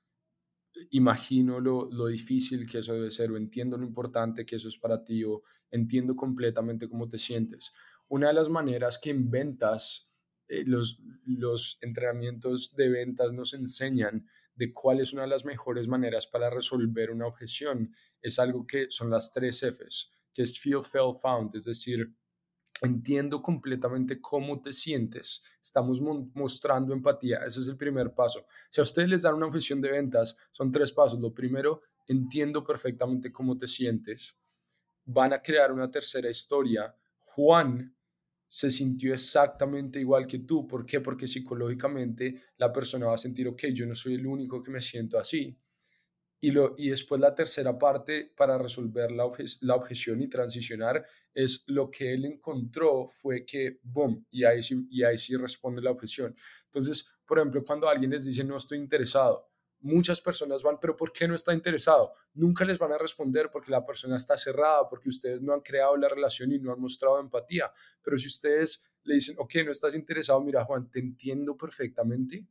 imagino 0.92 1.60
lo, 1.60 1.90
lo, 1.92 2.08
difícil 2.08 2.70
que 2.70 2.80
eso 2.80 2.94
debe 2.94 3.12
ser, 3.12 3.32
o 3.32 3.38
entiendo 3.38 3.78
lo 3.78 3.86
importante 3.86 4.46
que 4.46 4.58
eso 4.58 4.68
es 4.68 4.78
para 4.78 5.04
ti, 5.04 5.24
o 5.24 5.44
entiendo 5.72 6.16
completamente 6.16 6.90
cómo 6.90 7.08
te 7.08 7.18
sientes. 7.18 7.72
Una 8.08 8.28
de 8.28 8.34
las 8.34 8.50
maneras 8.50 9.00
que 9.02 9.12
en 9.12 9.30
ventas, 9.30 10.10
eh, 10.48 10.64
los, 10.66 11.02
los 11.26 11.78
entrenamientos 11.82 12.76
de 12.76 12.90
ventas 12.90 13.32
nos 13.32 13.54
enseñan 13.54 14.28
de 14.56 14.72
cuál 14.72 15.02
es 15.02 15.14
una 15.14 15.24
de 15.24 15.30
las 15.30 15.46
mejores 15.46 15.88
maneras 15.88 16.28
para 16.28 16.50
resolver 16.50 17.12
una 17.12 17.28
objeción, 17.28 17.94
es 18.22 18.40
algo 18.40 18.66
que 18.66 18.88
son 18.90 19.10
las 19.10 19.32
tres 19.32 19.62
Fs, 19.64 20.12
que 20.34 20.44
es 20.44 20.60
feel, 20.60 20.82
felt, 20.82 21.20
found, 21.22 21.56
es 21.56 21.66
decir, 21.66 22.14
entiendo 22.82 23.42
completamente 23.42 24.20
cómo 24.20 24.62
te 24.62 24.74
sientes, 24.74 25.44
estamos 25.62 26.02
mostrando 26.34 26.94
empatía, 26.94 27.40
ese 27.46 27.62
es 27.62 27.68
el 27.68 27.78
primer 27.78 28.14
paso. 28.14 28.46
Si 28.70 28.82
a 28.82 28.84
ustedes 28.84 29.10
les 29.10 29.22
dan 29.22 29.36
una 29.36 29.48
objeción 29.48 29.82
de 29.82 29.92
ventas, 29.92 30.38
son 30.52 30.72
tres 30.72 30.92
pasos. 30.92 31.20
Lo 31.20 31.34
primero, 31.34 31.82
entiendo 32.08 32.64
perfectamente 32.64 33.32
cómo 33.32 33.58
te 33.58 33.68
sientes. 33.68 34.38
Van 35.06 35.34
a 35.34 35.42
crear 35.42 35.72
una 35.72 35.90
tercera 35.90 36.30
historia. 36.30 36.96
Juan 37.20 37.96
se 38.48 38.72
sintió 38.72 39.14
exactamente 39.14 40.00
igual 40.00 40.28
que 40.28 40.40
tú. 40.40 40.68
¿Por 40.68 40.86
qué? 40.86 41.02
Porque 41.02 41.28
psicológicamente 41.28 42.44
la 42.58 42.72
persona 42.72 43.08
va 43.08 43.16
a 43.16 43.18
sentir, 43.18 43.48
ok, 43.48 43.66
yo 43.74 43.86
no 43.86 43.96
soy 43.96 44.16
el 44.16 44.26
único 44.28 44.62
que 44.62 44.72
me 44.72 44.82
siento 44.82 45.18
así. 45.18 45.58
Y, 46.42 46.52
lo, 46.52 46.76
y 46.78 46.90
después 46.90 47.20
la 47.20 47.34
tercera 47.34 47.78
parte 47.78 48.32
para 48.36 48.58
resolver 48.58 49.12
la, 49.12 49.32
la 49.62 49.76
objeción 49.76 50.22
y 50.22 50.28
transicionar 50.28 51.04
es 51.34 51.64
lo 51.68 51.90
que 51.90 52.14
él 52.14 52.26
encontró 52.26 53.08
fue 53.08 53.46
que, 53.46 53.80
boom, 53.84 54.26
y 54.30 54.44
ahí, 54.44 54.62
sí, 54.62 54.86
y 54.90 55.04
ahí 55.04 55.18
sí 55.18 55.36
responde 55.36 55.82
la 55.82 55.92
objeción. 55.92 56.36
Entonces, 56.66 57.10
por 57.26 57.40
ejemplo, 57.40 57.64
cuando 57.64 57.90
alguien 57.90 58.12
les 58.12 58.26
dice 58.26 58.44
no 58.44 58.58
estoy 58.58 58.78
interesado, 58.78 59.50
muchas 59.82 60.20
personas 60.22 60.64
van, 60.64 60.80
pero 60.80 60.96
¿por 60.98 61.12
qué 61.12 61.28
no 61.28 61.36
está 61.36 61.54
interesado? 61.54 62.14
Nunca 62.34 62.66
les 62.66 62.78
van 62.78 62.92
a 62.92 62.98
responder 62.98 63.50
porque 63.52 63.72
la 63.72 63.86
persona 63.86 64.18
está 64.18 64.38
cerrada, 64.38 64.88
porque 64.90 65.10
ustedes 65.10 65.42
no 65.42 65.54
han 65.54 65.62
creado 65.62 65.96
la 65.98 66.10
relación 66.10 66.52
y 66.52 66.60
no 66.60 66.74
han 66.74 66.80
mostrado 66.80 67.20
empatía. 67.20 67.72
Pero 68.02 68.18
si 68.18 68.28
ustedes 68.28 68.90
le 69.04 69.16
dicen, 69.16 69.36
ok, 69.38 69.56
no 69.66 69.72
estás 69.72 69.94
interesado, 69.96 70.42
mira 70.42 70.66
Juan, 70.66 70.90
te 70.90 71.00
entiendo 71.00 71.56
perfectamente. 71.56 72.46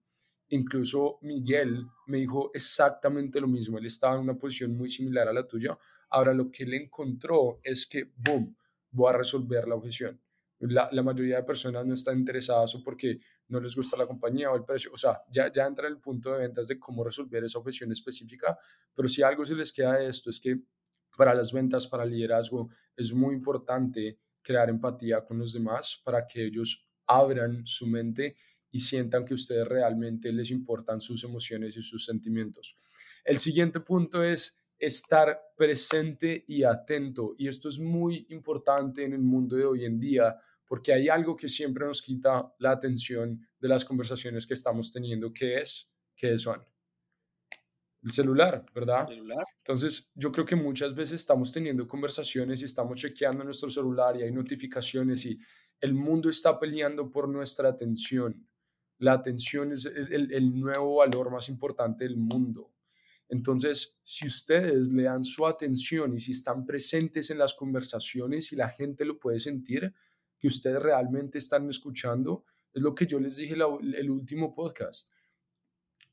Incluso 0.49 1.19
Miguel 1.23 1.87
me 2.07 2.19
dijo 2.19 2.51
exactamente 2.55 3.41
lo 3.41 3.49
mismo, 3.49 3.79
él 3.79 3.87
estaba 3.87 4.15
en 4.15 4.23
una 4.23 4.39
posición 4.39 4.77
muy 4.77 4.89
similar 4.89 5.27
a 5.27 5.33
la 5.33 5.47
tuya. 5.47 5.77
Ahora 6.11 6.33
lo 6.33 6.51
que 6.51 6.65
él 6.65 6.75
encontró 6.75 7.61
es 7.63 7.87
que, 7.87 8.13
boom, 8.17 8.57
voy 8.91 9.11
a 9.11 9.17
resolver 9.17 9.67
la 9.67 9.75
objeción. 9.75 10.21
La, 10.61 10.89
la, 10.93 11.03
mayoría 11.03 11.37
de 11.37 11.43
personas 11.43 11.85
no 11.85 11.95
están 11.95 12.19
interesadas 12.19 12.75
o 12.77 12.83
porque 12.85 13.19
no 13.49 13.61
les 13.61 13.75
gusta 13.77 13.97
la 13.97 14.07
compañía 14.07 14.51
o 14.51 14.57
el 14.57 14.65
precio. 14.65 14.91
O 14.93 14.97
sea, 14.97 15.23
ya, 15.31 15.53
ya 15.53 15.67
entra 15.67 15.87
en 15.87 15.95
el 15.95 16.01
punto 16.01 16.33
de 16.33 16.39
ventas 16.39 16.69
de 16.69 16.79
cómo 16.79 17.05
resolver 17.05 17.45
esa 17.45 17.59
objeción 17.59 17.93
específica, 17.93 18.59
pero 18.95 19.09
si 19.09 19.23
algo 19.23 19.45
se 19.45 19.55
les 19.55 19.73
queda 19.73 19.95
de 19.95 20.09
esto 20.09 20.31
es 20.31 20.41
que 20.41 20.61
para 21.17 21.35
las 21.35 21.53
ventas, 21.53 21.87
para 21.87 22.05
el 22.05 22.11
liderazgo, 22.11 22.71
es 22.97 23.13
muy 23.13 23.35
importante 23.35 24.19
crear 24.43 24.69
empatía 24.69 25.25
con 25.25 25.39
los 25.39 25.53
demás 25.53 26.01
para 26.05 26.27
que 26.27 26.45
ellos 26.45 26.89
abran 27.07 27.67
su 27.67 27.87
mente 27.87 28.37
y 28.71 28.81
sientan 28.81 29.25
que 29.25 29.35
ustedes 29.35 29.67
realmente 29.67 30.33
les 30.33 30.51
importan 30.51 31.01
sus 31.01 31.23
emociones 31.25 31.77
y 31.77 31.83
sus 31.83 32.05
sentimientos. 32.05 32.77
El 33.25 33.39
siguiente 33.39 33.81
punto 33.81 34.23
es 34.23 34.65
estar 34.79 35.41
presente 35.57 36.45
y 36.47 36.65
atento. 36.65 37.35
Y 37.39 37.49
esto 37.49 37.69
es 37.69 37.79
muy 37.79 38.27
importante 38.31 39.05
en 39.05 39.13
el 39.13 39.23
mundo 39.23 39.57
de 39.57 39.65
hoy 39.65 39.85
en 39.85 39.99
día 39.99 40.37
porque 40.75 40.93
hay 40.93 41.09
algo 41.09 41.37
que 41.37 41.49
siempre 41.49 41.87
nos 41.87 42.03
quita 42.03 42.53
la 42.59 42.73
atención 42.73 43.47
de 43.61 43.69
las 43.69 43.85
conversaciones 43.85 44.45
que 44.45 44.55
estamos 44.55 44.91
teniendo, 44.91 45.33
que 45.33 45.61
es, 45.61 45.89
que 46.17 46.37
son 46.37 46.65
el 48.03 48.11
celular, 48.11 48.67
¿verdad? 48.75 49.07
Entonces, 49.59 50.11
yo 50.17 50.33
creo 50.33 50.45
que 50.45 50.57
muchas 50.57 50.93
veces 50.93 51.21
estamos 51.21 51.53
teniendo 51.53 51.87
conversaciones 51.87 52.61
y 52.61 52.65
estamos 52.65 52.99
chequeando 52.99 53.45
nuestro 53.45 53.71
celular 53.71 54.17
y 54.17 54.25
hay 54.25 54.33
notificaciones 54.33 55.25
y 55.27 55.39
el 55.79 55.95
mundo 55.95 56.29
está 56.29 56.59
peleando 56.59 57.09
por 57.09 57.29
nuestra 57.29 57.69
atención. 57.69 58.45
La 58.99 59.13
atención 59.13 59.71
es 59.71 59.87
el, 59.87 60.33
el 60.33 60.59
nuevo 60.59 60.97
valor 60.97 61.31
más 61.31 61.49
importante 61.51 62.03
del 62.03 62.17
mundo. 62.17 62.73
Entonces, 63.29 64.01
si 64.03 64.27
ustedes 64.27 64.89
le 64.89 65.05
dan 65.05 65.23
su 65.23 65.47
atención 65.47 66.17
y 66.17 66.19
si 66.19 66.33
están 66.33 66.67
presentes 66.67 67.31
en 67.31 67.39
las 67.39 67.55
conversaciones 67.55 68.53
y 68.53 68.57
la 68.57 68.71
gente 68.71 69.05
lo 69.05 69.21
puede 69.21 69.39
sentir, 69.39 69.95
que 70.39 70.49
ustedes 70.49 70.83
realmente 70.83 71.39
están 71.39 71.69
escuchando, 71.69 72.45
es 72.73 72.83
lo 72.83 72.95
que 72.95 73.07
yo 73.07 73.19
les 73.21 73.37
dije 73.37 73.55
el, 73.55 73.95
el 73.95 74.11
último 74.11 74.55
podcast. 74.55 75.13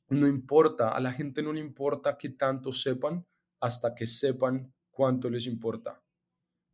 No 0.09 0.27
importa, 0.27 0.89
a 0.89 0.99
la 0.99 1.13
gente 1.13 1.41
no 1.41 1.53
le 1.53 1.61
importa 1.61 2.17
que 2.17 2.29
tanto 2.29 2.71
sepan 2.71 3.25
hasta 3.61 3.95
que 3.95 4.07
sepan 4.07 4.73
cuánto 4.89 5.29
les 5.29 5.47
importa. 5.47 6.03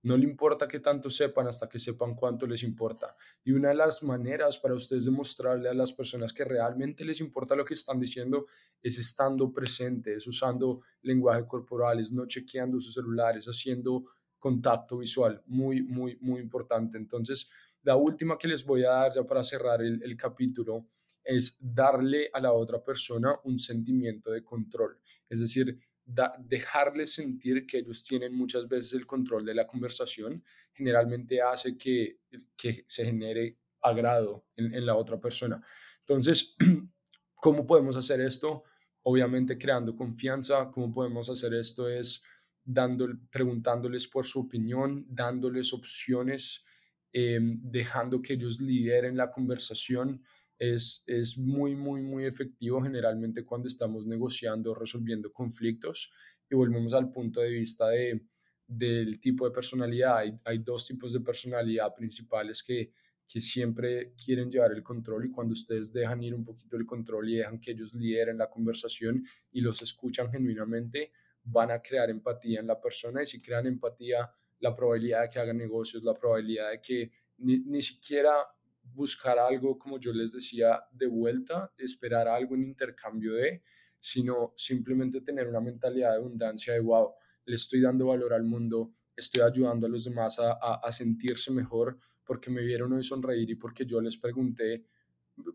No 0.04 0.16
le 0.16 0.24
importa 0.24 0.68
que 0.68 0.80
tanto 0.80 1.10
sepan 1.10 1.48
hasta 1.48 1.68
que 1.68 1.80
sepan 1.80 2.16
cuánto 2.16 2.48
les 2.48 2.64
importa. 2.64 3.16
Y 3.44 3.52
una 3.52 3.70
de 3.70 3.76
las 3.76 4.04
maneras 4.04 4.58
para 4.58 4.76
ustedes 4.76 5.06
demostrarle 5.06 5.70
a 5.70 5.74
las 5.74 5.92
personas 5.92 6.34
que 6.34 6.46
realmente 6.46 7.04
les 7.04 7.20
importa 7.20 7.56
lo 7.56 7.66
que 7.66 7.74
están 7.74 8.00
diciendo 8.00 8.46
es 8.82 8.98
estando 8.98 9.52
presentes, 9.52 10.26
usando 10.28 10.82
lenguaje 11.02 11.46
corporal, 11.46 12.00
es 12.00 12.12
no 12.12 12.26
chequeando 12.26 12.80
sus 12.80 12.94
celulares, 12.94 13.46
haciendo 13.48 14.06
contacto 14.38 14.98
visual. 14.98 15.42
Muy, 15.46 15.82
muy, 15.82 16.18
muy 16.22 16.42
importante. 16.42 16.98
Entonces, 16.98 17.52
la 17.84 17.96
última 17.96 18.38
que 18.38 18.48
les 18.48 18.66
voy 18.66 18.84
a 18.84 18.90
dar 18.90 19.14
ya 19.14 19.24
para 19.24 19.44
cerrar 19.44 19.82
el, 19.82 20.18
capítulo 20.18 20.88
es 21.24 21.58
darle 21.60 22.30
a 22.34 22.40
la 22.40 22.52
otra 22.52 22.84
persona 22.84 23.36
un 23.44 23.60
sentimiento 23.60 24.32
de 24.32 24.44
control. 24.44 25.00
Es 25.30 25.40
decir, 25.40 25.80
dejarle 26.06 27.06
sentir 27.06 27.66
que 27.66 27.80
ellos 27.80 28.04
tienen 28.04 28.34
muchas 28.34 28.68
veces 28.68 28.94
el 28.94 29.06
control 29.06 29.46
de 29.46 29.56
la 29.56 29.68
conversación, 29.68 30.44
generalmente 30.74 31.42
hace 31.42 31.78
que, 31.78 32.20
que 32.56 32.86
se 32.88 33.06
genere 33.06 33.58
agrado 33.82 34.46
en 34.56 34.86
la 34.86 34.96
otra 34.96 35.20
persona. 35.20 35.62
Entonces, 36.08 36.56
¿cómo 37.36 37.68
podemos 37.68 37.98
hacer 37.98 38.22
esto? 38.22 38.64
Obviamente 39.04 39.58
creando 39.58 39.96
confianza. 39.96 40.72
¿Cómo 40.72 40.92
podemos 40.92 41.30
hacer 41.30 41.54
esto? 41.54 41.88
Es 41.90 42.24
dando, 42.68 43.08
preguntándoles 43.32 44.08
por 44.08 44.26
su 44.26 44.42
opinión, 44.42 45.06
dándoles 45.10 45.74
opciones, 45.74 46.66
em, 47.14 47.58
dejando 47.64 48.22
que 48.22 48.34
ellos 48.34 48.60
lideren 48.60 49.16
la 49.16 49.32
conversación. 49.32 50.22
Es, 50.60 51.04
es 51.08 51.38
muy, 51.38 51.76
muy, 51.76 52.02
muy 52.02 52.26
efectivo 52.26 52.82
generalmente 52.82 53.46
cuando 53.46 53.68
estamos 53.68 54.06
negociando, 54.06 54.76
resolviendo 54.76 55.32
conflictos 55.32 56.12
y 56.50 56.56
volvemos 56.56 56.94
al 56.94 57.10
punto 57.12 57.40
de 57.42 57.52
vista 57.52 57.90
de, 57.90 58.26
del 58.68 59.20
tipo 59.20 59.46
de 59.46 59.52
personalidad. 59.52 60.18
Hay, 60.18 60.34
hay 60.44 60.58
dos 60.58 60.86
tipos 60.86 61.14
de 61.14 61.22
personalidad 61.22 61.94
principales 61.96 62.64
que, 62.64 62.92
que 63.28 63.40
siempre 63.40 64.14
quieren 64.14 64.52
llevar 64.52 64.74
el 64.74 64.84
control 64.84 65.26
y 65.26 65.32
cuando 65.32 65.54
ustedes 65.54 65.94
dejan 65.94 66.22
ir 66.24 66.34
un 66.34 66.44
poquito 66.44 66.76
el 66.76 66.86
control 66.86 67.30
y 67.30 67.38
dejan 67.38 67.60
que 67.60 67.72
ellos 67.72 67.94
lideren 67.94 68.38
la 68.38 68.50
conversación 68.50 69.26
y 69.52 69.62
los 69.62 69.82
escuchan 69.82 70.30
genuinamente, 70.32 71.12
van 71.50 71.72
a 71.72 71.82
crear 71.82 72.10
empatía 72.10 72.60
en 72.60 72.68
la 72.68 72.80
persona 72.80 73.24
y 73.24 73.26
si 73.26 73.40
crean 73.40 73.68
empatía, 73.68 74.30
la 74.60 74.76
probabilidad 74.76 75.22
de 75.24 75.30
que 75.30 75.40
hagan 75.40 75.58
negocios, 75.58 76.04
la 76.04 76.14
probabilidad 76.14 76.72
de 76.72 76.82
que 76.82 77.12
ni, 77.38 77.60
ni 77.60 77.82
siquiera 77.82 78.36
buscar 78.82 79.38
algo, 79.38 79.78
como 79.78 80.00
yo 80.00 80.12
les 80.12 80.34
decía, 80.34 80.84
de 80.92 81.08
vuelta, 81.08 81.72
esperar 81.78 82.28
algo 82.28 82.56
en 82.56 82.64
intercambio 82.64 83.34
de, 83.34 83.62
sino 84.00 84.54
simplemente 84.56 85.22
tener 85.22 85.48
una 85.48 85.62
mentalidad 85.62 86.12
de 86.12 86.18
abundancia 86.18 86.74
de, 86.74 86.80
wow, 86.80 87.14
le 87.46 87.56
estoy 87.56 87.82
dando 87.82 88.08
valor 88.08 88.34
al 88.34 88.44
mundo, 88.44 88.94
estoy 89.16 89.42
ayudando 89.42 89.88
a 89.88 89.90
los 89.90 90.04
demás 90.04 90.40
a, 90.40 90.54
a, 90.54 90.82
a 90.84 90.92
sentirse 90.92 91.52
mejor 91.52 91.98
porque 92.26 92.50
me 92.50 92.62
vieron 92.62 92.92
hoy 92.94 93.04
sonreír 93.04 93.50
y 93.50 93.56
porque 93.56 93.86
yo 93.86 94.02
les 94.02 94.18
pregunté, 94.18 94.86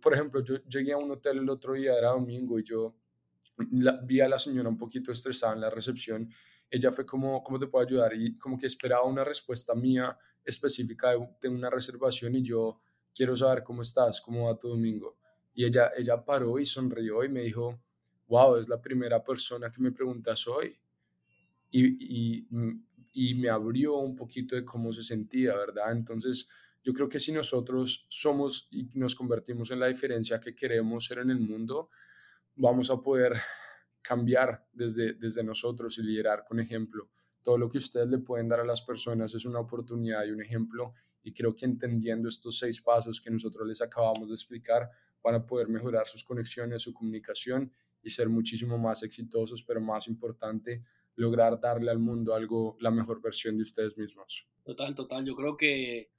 por 0.01 0.15
ejemplo, 0.15 0.43
yo 0.43 0.57
llegué 0.65 0.93
a 0.93 0.97
un 0.97 1.11
hotel 1.11 1.39
el 1.39 1.51
otro 1.51 1.75
día, 1.75 1.97
era 1.97 2.11
domingo, 2.11 2.59
y 2.59 2.63
yo 2.63 2.97
vi 3.57 4.21
a 4.21 4.29
la 4.29 4.39
señora 4.39 4.69
un 4.69 4.79
poquito 4.79 5.13
estresada 5.13 5.55
en 5.55 5.61
la 5.61 5.71
recepción 5.71 6.29
ella 6.73 6.91
fue 6.91 7.05
como, 7.05 7.43
¿cómo 7.43 7.59
te 7.59 7.67
puedo 7.67 7.87
ayudar? 7.87 8.15
Y 8.15 8.39
como 8.39 8.59
que 8.59 8.67
esperaba 8.67 9.05
una 9.05 9.23
respuesta 9.23 9.75
mía 9.75 10.19
específica 10.43 11.11
de, 11.11 11.19
de 11.43 11.49
una 11.51 11.69
reservación 11.69 12.35
y 12.35 12.43
yo 12.43 12.81
quiero 13.15 13.37
saber 13.37 13.63
cómo 13.63 13.83
estás, 13.83 14.23
cómo 14.23 14.47
va 14.47 14.59
tu 14.59 14.69
domingo. 14.69 15.19
Y 15.53 15.67
ella, 15.67 15.93
ella 15.95 16.25
paró 16.25 16.59
y 16.59 16.65
sonrió 16.65 17.23
y 17.25 17.29
me 17.29 17.43
dijo, 17.43 17.79
wow, 18.27 18.57
es 18.57 18.71
la 18.71 18.81
primera 18.81 19.23
persona 19.23 19.71
que 19.71 19.83
me 19.83 19.93
preguntas 19.93 20.49
hoy. 20.49 20.75
Y, 21.71 22.39
y, 22.41 22.49
y 23.13 23.35
me 23.35 23.51
abrió 23.51 23.97
un 23.99 24.17
poquito 24.17 24.57
de 24.57 24.65
cómo 24.65 24.95
se 24.95 25.03
sentía, 25.03 25.55
¿verdad? 25.55 25.93
Entonces, 25.93 26.49
yo 26.83 26.95
creo 26.95 27.07
que 27.07 27.21
si 27.21 27.33
nosotros 27.33 28.07
somos 28.09 28.69
y 28.71 28.89
nos 28.95 29.15
convertimos 29.15 29.71
en 29.71 29.81
la 29.81 29.89
diferencia 29.89 30.41
que 30.41 30.55
queremos 30.55 31.05
ser 31.05 31.19
en 31.19 31.29
el 31.29 31.41
mundo, 31.41 31.91
vamos 32.57 32.91
a 32.91 33.01
poder 33.01 33.35
cambiar 34.03 34.67
desde, 34.73 35.15
desde 35.15 35.45
nosotros 35.45 35.99
y 35.99 36.03
liderar 36.03 36.45
con 36.45 36.61
ejemplo. 36.61 37.09
Todo 37.43 37.59
lo 37.59 37.69
que 37.69 37.79
ustedes 37.79 38.09
le 38.09 38.19
pueden 38.19 38.49
dar 38.49 38.61
a 38.61 38.65
las 38.65 38.83
personas 38.83 39.35
es 39.35 39.45
una 39.45 39.61
oportunidad 39.61 40.25
y 40.25 40.31
un 40.31 40.43
ejemplo 40.43 40.95
y 41.25 41.33
creo 41.33 41.55
que 41.55 41.65
entendiendo 41.65 42.29
estos 42.29 42.59
seis 42.59 42.81
pasos 42.81 43.21
que 43.21 43.31
nosotros 43.31 43.67
les 43.67 43.81
acabamos 43.81 44.29
de 44.29 44.35
explicar, 44.35 44.91
van 45.23 45.37
a 45.37 45.47
poder 45.47 45.69
mejorar 45.69 46.07
sus 46.07 46.25
conexiones, 46.25 46.83
su 46.83 46.93
comunicación 46.93 47.73
y 48.03 48.11
ser 48.11 48.29
muchísimo 48.29 48.77
más 48.77 49.03
exitosos, 49.05 49.63
pero 49.63 49.81
más 49.81 50.09
importante, 50.09 50.85
lograr 51.15 51.61
darle 51.61 51.91
al 51.91 52.01
mundo 52.01 52.35
algo, 52.35 52.77
la 52.81 52.91
mejor 52.91 53.23
versión 53.23 53.57
de 53.57 53.63
ustedes 53.63 53.97
mismos. 53.97 54.49
Total, 54.65 54.95
total. 54.95 55.25
Yo 55.25 55.37
creo 55.37 55.57
que, 55.57 56.11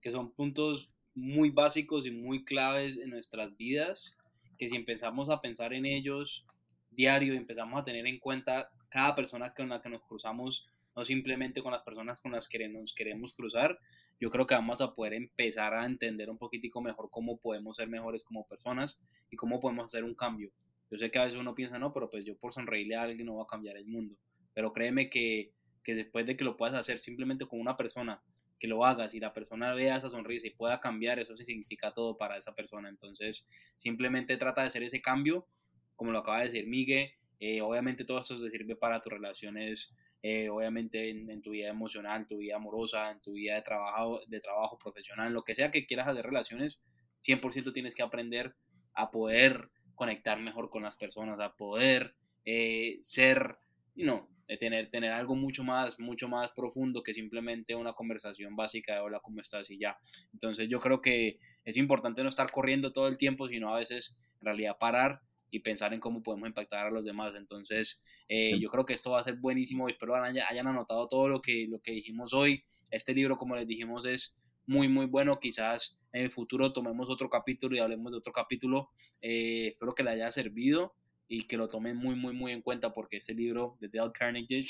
que 0.00 0.10
son 0.10 0.32
puntos 0.32 0.88
muy 1.14 1.50
básicos 1.50 2.06
y 2.06 2.10
muy 2.10 2.44
claves 2.44 2.96
en 2.96 3.10
nuestras 3.10 3.54
vidas, 3.56 4.16
que 4.56 4.68
si 4.68 4.76
empezamos 4.76 5.30
a 5.30 5.40
pensar 5.40 5.72
en 5.72 5.86
ellos 5.86 6.44
diario 6.90 7.34
y 7.34 7.36
empezamos 7.36 7.80
a 7.80 7.84
tener 7.84 8.06
en 8.06 8.18
cuenta 8.18 8.70
cada 8.88 9.14
persona 9.14 9.52
con 9.52 9.68
la 9.68 9.80
que 9.80 9.90
nos 9.90 10.02
cruzamos, 10.02 10.66
no 10.94 11.04
simplemente 11.04 11.62
con 11.62 11.72
las 11.72 11.82
personas 11.82 12.20
con 12.20 12.32
las 12.32 12.48
que 12.48 12.68
nos 12.68 12.94
queremos 12.94 13.34
cruzar, 13.34 13.78
yo 14.18 14.30
creo 14.30 14.46
que 14.46 14.54
vamos 14.54 14.80
a 14.80 14.94
poder 14.94 15.12
empezar 15.12 15.74
a 15.74 15.84
entender 15.84 16.30
un 16.30 16.38
poquitico 16.38 16.80
mejor 16.80 17.10
cómo 17.10 17.38
podemos 17.38 17.76
ser 17.76 17.88
mejores 17.88 18.22
como 18.22 18.46
personas 18.46 18.98
y 19.30 19.36
cómo 19.36 19.60
podemos 19.60 19.86
hacer 19.86 20.04
un 20.04 20.14
cambio. 20.14 20.50
Yo 20.90 20.98
sé 20.98 21.10
que 21.10 21.18
a 21.18 21.24
veces 21.24 21.38
uno 21.38 21.54
piensa, 21.54 21.78
no, 21.78 21.92
pero 21.92 22.08
pues 22.08 22.24
yo 22.24 22.36
por 22.36 22.52
sonreírle 22.52 22.96
a 22.96 23.02
alguien 23.02 23.26
no 23.26 23.36
va 23.36 23.42
a 23.42 23.46
cambiar 23.46 23.76
el 23.76 23.86
mundo. 23.86 24.16
Pero 24.54 24.72
créeme 24.72 25.10
que, 25.10 25.52
que 25.84 25.94
después 25.94 26.26
de 26.26 26.36
que 26.36 26.44
lo 26.44 26.56
puedas 26.56 26.76
hacer 26.76 26.98
simplemente 26.98 27.46
con 27.46 27.60
una 27.60 27.76
persona, 27.76 28.22
que 28.58 28.68
lo 28.68 28.84
hagas 28.84 29.14
y 29.14 29.20
la 29.20 29.32
persona 29.32 29.74
vea 29.74 29.96
esa 29.96 30.08
sonrisa 30.08 30.46
y 30.46 30.50
pueda 30.50 30.80
cambiar, 30.80 31.18
eso 31.18 31.36
significa 31.36 31.92
todo 31.92 32.16
para 32.16 32.36
esa 32.36 32.54
persona. 32.54 32.88
Entonces, 32.88 33.46
simplemente 33.76 34.36
trata 34.36 34.62
de 34.62 34.68
hacer 34.68 34.82
ese 34.82 35.00
cambio, 35.00 35.46
como 35.94 36.12
lo 36.12 36.18
acaba 36.18 36.38
de 36.38 36.44
decir 36.44 36.66
Miguel. 36.66 37.12
Eh, 37.38 37.60
obviamente 37.60 38.04
todo 38.04 38.20
esto 38.20 38.38
se 38.38 38.50
sirve 38.50 38.76
para 38.76 39.00
tus 39.00 39.12
relaciones 39.12 39.94
eh, 40.28 40.48
obviamente 40.48 41.08
en, 41.08 41.40
tu 41.40 41.50
vida 41.50 41.68
emocional, 41.68 42.26
tu 42.26 42.38
vida 42.38 42.56
amorosa, 42.56 43.12
en 43.12 43.20
tu 43.20 43.34
vida 43.34 43.54
de 43.54 43.62
trabajo, 43.62 44.20
de 44.26 44.40
trabajo 44.40 44.76
profesional, 44.76 45.32
lo 45.32 45.44
que 45.44 45.54
sea 45.54 45.70
que 45.70 45.86
quieras 45.86 46.08
hacer 46.08 46.26
relaciones, 46.26 46.80
100% 47.22 47.72
tienes 47.72 47.94
que 47.94 48.02
aprender 48.02 48.56
a 48.94 49.12
poder 49.12 49.70
conectar 49.94 50.40
mejor 50.40 50.68
con 50.68 50.82
las 50.82 50.96
personas, 50.96 51.38
a 51.38 51.54
poder 51.54 52.16
eh, 52.44 52.98
ser, 53.02 53.58
you 53.94 54.04
know, 54.04 54.28
tener, 54.58 54.88
tener 54.90 55.12
algo 55.12 55.34
mucho 55.34 55.64
más, 55.64 55.98
mucho 55.98 56.28
más 56.28 56.52
profundo 56.52 57.02
que 57.02 57.12
simplemente 57.12 57.74
una 57.74 57.92
conversación 57.92 58.54
básica 58.54 58.94
de 58.94 59.00
hola, 59.00 59.20
¿cómo 59.20 59.40
estás? 59.40 59.70
y 59.70 59.78
ya. 59.78 59.98
Entonces 60.32 60.68
yo 60.68 60.80
creo 60.80 61.00
que 61.00 61.38
es 61.64 61.76
importante 61.76 62.22
no 62.22 62.28
estar 62.28 62.50
corriendo 62.50 62.92
todo 62.92 63.08
el 63.08 63.16
tiempo, 63.16 63.48
sino 63.48 63.74
a 63.74 63.78
veces 63.78 64.16
en 64.40 64.46
realidad 64.46 64.76
parar 64.78 65.20
y 65.50 65.60
pensar 65.60 65.92
en 65.94 66.00
cómo 66.00 66.22
podemos 66.22 66.48
impactar 66.48 66.86
a 66.86 66.90
los 66.90 67.04
demás. 67.04 67.34
Entonces, 67.36 68.04
eh, 68.28 68.58
yo 68.60 68.70
creo 68.70 68.84
que 68.84 68.94
esto 68.94 69.10
va 69.10 69.20
a 69.20 69.24
ser 69.24 69.34
buenísimo. 69.36 69.88
Espero 69.88 70.14
hayan 70.14 70.66
anotado 70.66 71.08
todo 71.08 71.28
lo 71.28 71.40
que, 71.40 71.66
lo 71.68 71.80
que 71.80 71.92
dijimos 71.92 72.32
hoy. 72.32 72.64
Este 72.90 73.14
libro, 73.14 73.36
como 73.36 73.56
les 73.56 73.66
dijimos, 73.66 74.06
es 74.06 74.40
muy, 74.66 74.88
muy 74.88 75.06
bueno. 75.06 75.38
Quizás 75.40 76.00
en 76.12 76.22
el 76.22 76.30
futuro 76.30 76.72
tomemos 76.72 77.08
otro 77.10 77.28
capítulo 77.28 77.76
y 77.76 77.80
hablemos 77.80 78.12
de 78.12 78.18
otro 78.18 78.32
capítulo. 78.32 78.90
Eh, 79.20 79.68
espero 79.68 79.92
que 79.92 80.02
le 80.02 80.10
haya 80.10 80.30
servido 80.30 80.94
y 81.28 81.46
que 81.46 81.56
lo 81.56 81.68
tomen 81.68 81.96
muy, 81.96 82.14
muy, 82.14 82.32
muy 82.32 82.52
en 82.52 82.62
cuenta 82.62 82.92
porque 82.92 83.16
este 83.16 83.34
libro 83.34 83.76
de 83.80 83.88
Dale 83.88 84.12
Carnegie, 84.12 84.66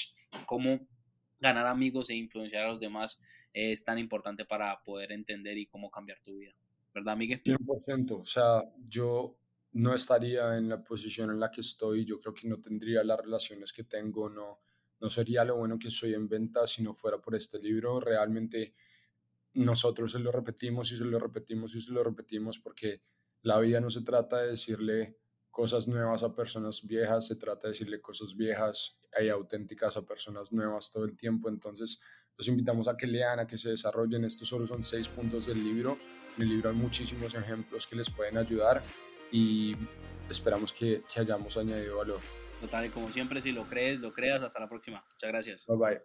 cómo 0.46 0.86
ganar 1.38 1.66
amigos 1.66 2.10
e 2.10 2.14
influenciar 2.14 2.64
a 2.64 2.68
los 2.68 2.80
demás, 2.80 3.22
es 3.52 3.84
tan 3.84 3.98
importante 3.98 4.44
para 4.44 4.82
poder 4.82 5.12
entender 5.12 5.56
y 5.58 5.66
cómo 5.66 5.90
cambiar 5.90 6.20
tu 6.20 6.36
vida. 6.36 6.54
¿Verdad, 6.94 7.16
Miguel? 7.16 7.42
100%. 7.42 8.20
O 8.20 8.24
sea, 8.24 8.62
yo 8.88 9.36
no 9.72 9.94
estaría 9.94 10.56
en 10.56 10.68
la 10.68 10.82
posición 10.82 11.30
en 11.30 11.40
la 11.40 11.50
que 11.50 11.60
estoy, 11.60 12.04
yo 12.04 12.20
creo 12.20 12.32
que 12.32 12.48
no 12.48 12.60
tendría 12.60 13.04
las 13.04 13.20
relaciones 13.20 13.72
que 13.72 13.84
tengo, 13.84 14.30
no, 14.30 14.60
no 15.00 15.10
sería 15.10 15.44
lo 15.44 15.56
bueno 15.56 15.78
que 15.78 15.90
soy 15.90 16.14
en 16.14 16.28
venta 16.28 16.66
si 16.66 16.82
no 16.82 16.94
fuera 16.94 17.18
por 17.18 17.34
este 17.34 17.58
libro. 17.58 18.00
Realmente 18.00 18.74
nosotros 19.52 20.12
se 20.12 20.18
lo 20.18 20.32
repetimos 20.32 20.90
y 20.92 20.96
se 20.96 21.04
lo 21.04 21.18
repetimos 21.18 21.74
y 21.74 21.80
se 21.82 21.92
lo 21.92 22.02
repetimos 22.02 22.58
porque 22.58 23.02
la 23.42 23.58
vida 23.60 23.80
no 23.80 23.90
se 23.90 24.02
trata 24.02 24.40
de 24.40 24.50
decirle 24.50 25.18
cosas 25.56 25.88
nuevas 25.88 26.22
a 26.22 26.34
personas 26.34 26.86
viejas, 26.86 27.28
se 27.28 27.36
trata 27.36 27.66
de 27.66 27.72
decirle 27.72 27.98
cosas 27.98 28.36
viejas 28.36 29.00
y 29.18 29.30
auténticas 29.30 29.96
a 29.96 30.02
personas 30.04 30.52
nuevas 30.52 30.92
todo 30.92 31.06
el 31.06 31.16
tiempo. 31.16 31.48
Entonces, 31.48 32.02
los 32.36 32.46
invitamos 32.46 32.88
a 32.88 32.94
que 32.98 33.06
lean, 33.06 33.40
a 33.40 33.46
que 33.46 33.56
se 33.56 33.70
desarrollen. 33.70 34.26
Estos 34.26 34.48
solo 34.48 34.66
son 34.66 34.84
seis 34.84 35.08
puntos 35.08 35.46
del 35.46 35.64
libro. 35.64 35.96
En 36.36 36.42
el 36.42 36.50
libro 36.50 36.68
hay 36.68 36.76
muchísimos 36.76 37.34
ejemplos 37.34 37.86
que 37.86 37.96
les 37.96 38.10
pueden 38.10 38.36
ayudar 38.36 38.82
y 39.32 39.74
esperamos 40.28 40.74
que, 40.74 41.02
que 41.10 41.20
hayamos 41.20 41.56
añadido 41.56 41.96
valor. 41.96 42.20
Total, 42.60 42.84
y 42.84 42.90
como 42.90 43.08
siempre, 43.08 43.40
si 43.40 43.52
lo 43.52 43.64
crees, 43.64 43.98
lo 43.98 44.12
creas. 44.12 44.42
Hasta 44.42 44.60
la 44.60 44.68
próxima. 44.68 45.02
Muchas 45.14 45.30
gracias. 45.30 45.66
Bye 45.66 45.76
bye. 45.78 46.02